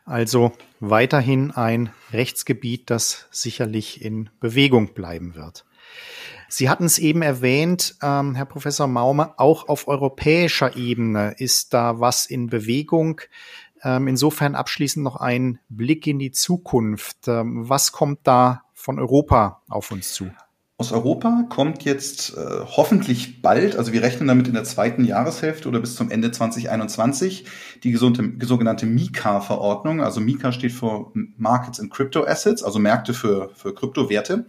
Also 0.06 0.52
weiterhin 0.80 1.52
ein 1.52 1.92
Rechtsgebiet, 2.14 2.90
das 2.90 3.28
sicherlich 3.32 4.04
in 4.04 4.30
Bewegung 4.40 4.94
bleiben 4.94 5.36
wird. 5.36 5.66
Sie 6.48 6.70
hatten 6.70 6.86
es 6.86 7.00
eben 7.00 7.24
erwähnt, 7.24 7.96
ähm, 8.04 8.36
Herr 8.36 8.46
Professor 8.46 8.88
Maume, 8.88 9.38
auch 9.40 9.68
auf 9.68 9.88
europäischer 9.88 10.76
Ebene 10.76 11.34
ist 11.38 11.74
da 11.74 12.00
was 12.00 12.28
in 12.28 12.48
Bewegung. 12.48 13.22
Ähm, 13.84 14.08
insofern 14.08 14.56
abschließend 14.56 15.04
noch 15.04 15.16
ein 15.16 15.60
Blick 15.70 16.06
in 16.06 16.20
die 16.20 16.32
Zukunft. 16.32 17.28
Ähm, 17.28 17.68
was 17.68 17.92
kommt 17.92 18.20
da 18.24 18.64
von 18.74 19.00
Europa 19.00 19.64
auf 19.68 19.92
uns 19.92 20.14
zu? 20.14 20.30
Aus 20.78 20.92
Europa 20.92 21.46
kommt 21.48 21.86
jetzt 21.86 22.36
äh, 22.36 22.66
hoffentlich 22.66 23.42
bald, 23.42 23.78
also 23.78 23.94
wir 23.94 24.02
rechnen 24.02 24.28
damit 24.28 24.50
in 24.50 24.54
der 24.54 24.66
zweiten 24.66 25.06
Jahreshälfte 25.06 25.70
oder 25.70 25.80
bis 25.80 25.96
zum 25.96 26.12
Ende 26.12 26.32
2021, 26.32 27.46
die 27.82 27.92
gesunde, 27.92 28.46
sogenannte 28.46 28.86
MiCA-Verordnung. 28.86 30.02
Also 30.02 30.20
MiCA 30.20 30.52
steht 30.52 30.74
für 30.74 31.14
Markets 31.38 31.80
in 31.80 31.90
Crypto 31.90 32.26
Assets, 32.26 32.62
also 32.62 32.80
Märkte 32.80 33.14
für, 33.14 33.52
für 33.56 33.74
Kryptowerte. 33.74 34.48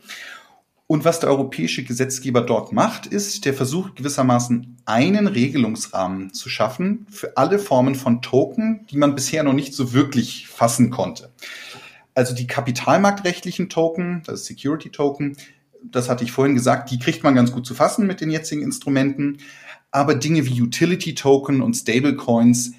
Und 0.88 1.04
was 1.04 1.20
der 1.20 1.30
europäische 1.30 1.84
Gesetzgeber 1.84 2.40
dort 2.40 2.72
macht, 2.72 3.06
ist, 3.06 3.44
der 3.44 3.54
versucht 3.54 3.94
gewissermaßen 3.94 4.78
einen 4.84 5.28
Regelungsrahmen 5.28 6.32
zu 6.32 6.48
schaffen 6.48 7.06
für 7.08 7.36
alle 7.36 7.60
Formen 7.60 7.94
von 7.94 8.20
Token, 8.20 8.84
die 8.90 8.96
man 8.96 9.14
bisher 9.14 9.44
noch 9.44 9.52
nicht 9.52 9.74
so 9.74 9.92
wirklich 9.92 10.48
fassen 10.48 10.90
konnte. 10.90 11.30
Also 12.14 12.34
die 12.34 12.46
kapitalmarktrechtlichen 12.46 13.68
Token, 13.68 14.22
das 14.24 14.40
ist 14.40 14.46
Security 14.46 14.90
Token, 14.90 15.36
das 15.92 16.08
hatte 16.08 16.24
ich 16.24 16.32
vorhin 16.32 16.54
gesagt, 16.54 16.90
die 16.90 16.98
kriegt 16.98 17.22
man 17.22 17.34
ganz 17.34 17.52
gut 17.52 17.66
zu 17.66 17.74
fassen 17.74 18.06
mit 18.06 18.20
den 18.20 18.30
jetzigen 18.30 18.62
Instrumenten. 18.62 19.38
Aber 19.90 20.14
Dinge 20.14 20.46
wie 20.46 20.60
Utility 20.60 21.14
Token 21.14 21.62
und 21.62 21.74
Stablecoins 21.74 22.72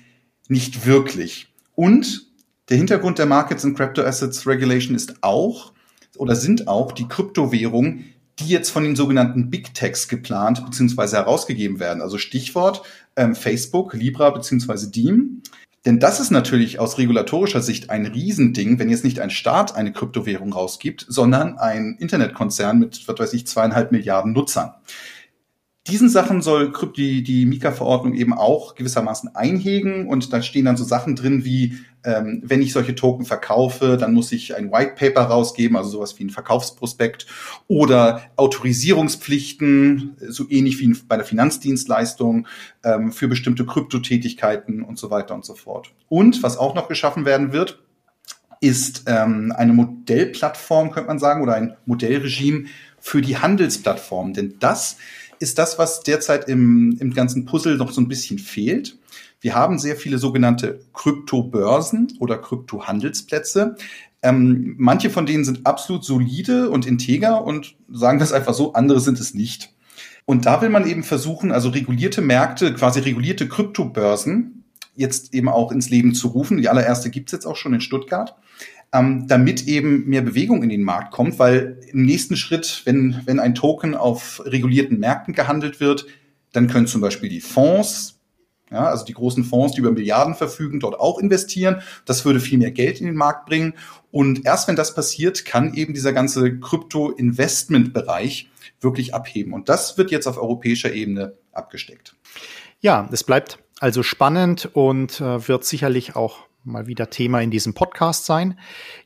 nicht 0.48 0.86
wirklich. 0.86 1.48
Und 1.76 2.28
der 2.70 2.78
Hintergrund 2.78 3.17
der 3.17 3.26
Markets 3.26 3.63
and 3.65 3.78
Crypto 3.78 4.02
Assets 4.02 4.46
Regulation 4.46 4.96
ist 4.96 5.24
auch 5.24 5.74
oder 6.17 6.36
sind 6.36 6.67
auch 6.67 6.91
die 6.91 7.08
Kryptowährungen, 7.08 8.13
die 8.39 8.48
jetzt 8.48 8.70
von 8.70 8.84
den 8.84 8.96
sogenannten 8.96 9.50
Big 9.50 9.74
Techs 9.74 10.08
geplant 10.08 10.63
bzw. 10.65 11.17
herausgegeben 11.17 11.80
werden. 11.80 12.02
Also 12.02 12.17
Stichwort 12.17 12.84
ähm, 13.15 13.36
Facebook, 13.36 13.93
Libra 13.93 14.30
bzw. 14.30 14.88
Deem. 14.88 15.41
Denn 15.88 16.00
das 16.00 16.19
ist 16.19 16.32
natürlich 16.32 16.80
aus 16.80 16.97
regulatorischer 16.97 17.62
Sicht 17.62 17.89
ein 17.89 18.06
Riesending, 18.06 18.78
wenn 18.78 18.89
jetzt 18.89 19.06
nicht 19.06 19.21
ein 19.21 19.30
Staat 19.30 19.73
eine 19.73 19.93
Kryptowährung 19.93 20.52
rausgibt, 20.52 21.06
sondern 21.08 21.58
ein 21.58 21.95
Internetkonzern 21.97 22.78
mit, 22.78 23.08
was 23.08 23.17
weiß 23.17 23.34
ich, 23.34 23.47
zweieinhalb 23.47 23.93
Milliarden 23.93 24.34
Nutzern. 24.34 24.73
Diesen 25.88 26.10
Sachen 26.10 26.41
soll 26.41 26.73
die, 26.95 27.23
die 27.23 27.45
Mika-Verordnung 27.45 28.13
eben 28.13 28.34
auch 28.34 28.76
gewissermaßen 28.76 29.36
einhegen 29.36 30.08
und 30.08 30.34
da 30.34 30.41
stehen 30.41 30.65
dann 30.65 30.76
so 30.76 30.84
Sachen 30.84 31.15
drin 31.15 31.45
wie, 31.45 31.78
ähm, 32.04 32.41
wenn 32.43 32.62
ich 32.62 32.73
solche 32.73 32.93
Token 32.93 33.26
verkaufe, 33.26 33.97
dann 33.97 34.13
muss 34.13 34.32
ich 34.32 34.56
ein 34.56 34.71
White 34.71 34.95
Paper 34.95 35.21
rausgeben, 35.21 35.78
also 35.78 35.89
sowas 35.89 36.19
wie 36.19 36.26
ein 36.26 36.30
Verkaufsprospekt 36.30 37.26
oder 37.67 38.21
Autorisierungspflichten, 38.36 40.17
so 40.28 40.45
ähnlich 40.50 40.80
wie 40.80 40.93
bei 41.08 41.15
der 41.15 41.26
Finanzdienstleistung 41.26 42.47
ähm, 42.84 43.12
für 43.12 43.28
bestimmte 43.28 43.65
Kryptotätigkeiten 43.65 44.84
und 44.84 45.00
so 45.00 45.10
weiter 45.10 45.36
und 45.36 45.45
so 45.45 45.56
fort. 45.56 45.91
Und 46.10 46.43
was 46.43 46.58
auch 46.58 46.76
noch 46.76 46.89
geschaffen 46.89 47.26
werden 47.26 47.54
wird, 47.54 47.80
ist 48.60 49.04
ähm, 49.08 49.54
eine 49.56 49.73
Modellplattform, 49.73 50.91
könnte 50.91 51.08
man 51.08 51.19
sagen, 51.19 51.43
oder 51.43 51.56
ein 51.56 51.78
Modellregime 51.86 52.65
für 53.00 53.21
die 53.21 53.38
Handelsplattformen. 53.38 54.34
Denn 54.34 54.56
das 54.60 54.97
ist 55.39 55.58
das, 55.58 55.78
was 55.78 56.02
derzeit 56.02 56.47
im, 56.47 56.97
im 57.00 57.13
ganzen 57.13 57.45
Puzzle 57.45 57.78
noch 57.78 57.91
so 57.91 58.02
ein 58.02 58.08
bisschen 58.08 58.39
fehlt. 58.39 58.97
Wir 59.39 59.56
haben 59.56 59.78
sehr 59.78 59.95
viele 59.95 60.17
sogenannte 60.17 60.80
Kryptobörsen 60.93 62.17
oder 62.19 62.38
Kryptohandelsplätze. 62.38 63.76
Ähm, 64.23 64.76
manche 64.78 65.10
von 65.10 65.26
denen 65.26 65.45
sind 65.45 65.65
absolut 65.65 66.04
solide 66.04 66.69
und 66.69 66.88
integer 66.88 67.43
und 67.43 67.76
sagen 67.91 68.19
das 68.19 68.34
einfach 68.34 68.54
so, 68.54 68.73
andere 68.73 69.00
sind 69.00 69.19
es 69.19 69.34
nicht. 69.34 69.73
Und 70.26 70.45
da 70.45 70.62
will 70.62 70.69
man 70.69 70.88
eben 70.88 71.04
versuchen, 71.04 71.52
also 71.52 71.69
regulierte 71.69 72.21
Märkte, 72.21 72.73
quasi 72.73 73.00
regulierte 73.00 73.47
Kryptobörsen 73.47 74.63
jetzt 74.95 75.34
eben 75.34 75.47
auch 75.47 75.71
ins 75.71 75.89
Leben 75.89 76.15
zu 76.15 76.30
rufen. 76.30 76.58
Die 76.58 76.67
allererste 76.67 77.12
gibt's 77.12 77.32
jetzt 77.32 77.45
auch 77.45 77.56
schon 77.56 77.73
in 77.76 77.82
Stuttgart 77.82 78.36
ähm, 78.93 79.28
damit 79.28 79.67
eben 79.67 80.06
mehr 80.08 80.21
Bewegung 80.21 80.63
in 80.63 80.69
den 80.69 80.84
Markt 80.84 81.12
kommt, 81.12 81.39
weil 81.39 81.80
im 81.91 82.06
nächsten 82.06 82.38
Schritt, 82.38 82.84
wenn, 82.86 83.21
wenn 83.26 83.39
ein 83.39 83.56
Token 83.56 83.95
auf 83.95 84.41
regulierten 84.45 85.00
Märkten 85.00 85.34
gehandelt 85.34 85.80
wird, 85.80 86.06
dann 86.54 86.67
können 86.67 86.88
zum 86.88 87.02
Beispiel 87.02 87.30
die 87.30 87.41
Fonds, 87.41 88.19
ja, 88.71 88.86
also 88.88 89.06
die 89.06 89.13
großen 89.13 89.43
Fonds, 89.43 89.76
die 89.76 89.80
über 89.80 89.91
Milliarden 89.91 90.36
verfügen, 90.36 90.80
dort 90.80 91.00
auch 91.00 91.19
investieren. 91.19 91.82
Das 92.06 92.26
würde 92.26 92.39
viel 92.39 92.58
mehr 92.58 92.71
Geld 92.71 93.00
in 93.00 93.06
den 93.06 93.15
Markt 93.15 93.45
bringen. 93.45 93.73
Und 94.12 94.45
erst 94.45 94.67
wenn 94.67 94.76
das 94.76 94.93
passiert, 94.93 95.45
kann 95.45 95.73
eben 95.73 95.93
dieser 95.93 96.12
ganze 96.12 96.60
Krypto-Investment-Bereich 96.60 98.50
wirklich 98.82 99.13
abheben. 99.13 99.54
Und 99.54 99.69
das 99.69 99.97
wird 99.97 100.12
jetzt 100.12 100.28
auf 100.28 100.38
europäischer 100.38 100.93
Ebene 100.93 101.34
abgesteckt. 101.52 102.15
Ja, 102.82 103.08
es 103.12 103.23
bleibt 103.23 103.60
also 103.80 104.04
spannend 104.04 104.69
und 104.73 105.21
äh, 105.21 105.47
wird 105.47 105.63
sicherlich 105.63 106.15
auch 106.15 106.39
mal 106.63 106.88
wieder 106.88 107.10
Thema 107.10 107.41
in 107.41 107.52
diesem 107.52 107.74
Podcast 107.74 108.26
sein. 108.26 108.60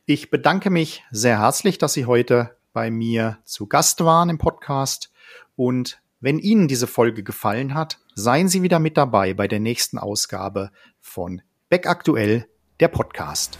Ich 0.05 0.29
bedanke 0.29 0.69
mich 0.69 1.03
sehr 1.11 1.39
herzlich, 1.39 1.77
dass 1.77 1.93
Sie 1.93 2.05
heute 2.05 2.55
bei 2.73 2.89
mir 2.89 3.37
zu 3.43 3.67
Gast 3.67 4.03
waren 4.03 4.29
im 4.29 4.37
Podcast. 4.37 5.11
Und 5.55 6.01
wenn 6.19 6.39
Ihnen 6.39 6.67
diese 6.67 6.87
Folge 6.87 7.23
gefallen 7.23 7.73
hat, 7.73 7.99
seien 8.15 8.47
Sie 8.47 8.61
wieder 8.61 8.79
mit 8.79 8.97
dabei 8.97 9.33
bei 9.33 9.47
der 9.47 9.59
nächsten 9.59 9.97
Ausgabe 9.97 10.71
von 10.99 11.41
Beck 11.69 11.87
Aktuell, 11.87 12.47
der 12.79 12.87
Podcast. 12.87 13.57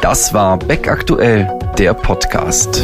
Das 0.00 0.32
war 0.32 0.58
Beck 0.58 0.88
Aktuell, 0.88 1.58
der 1.78 1.94
Podcast. 1.94 2.82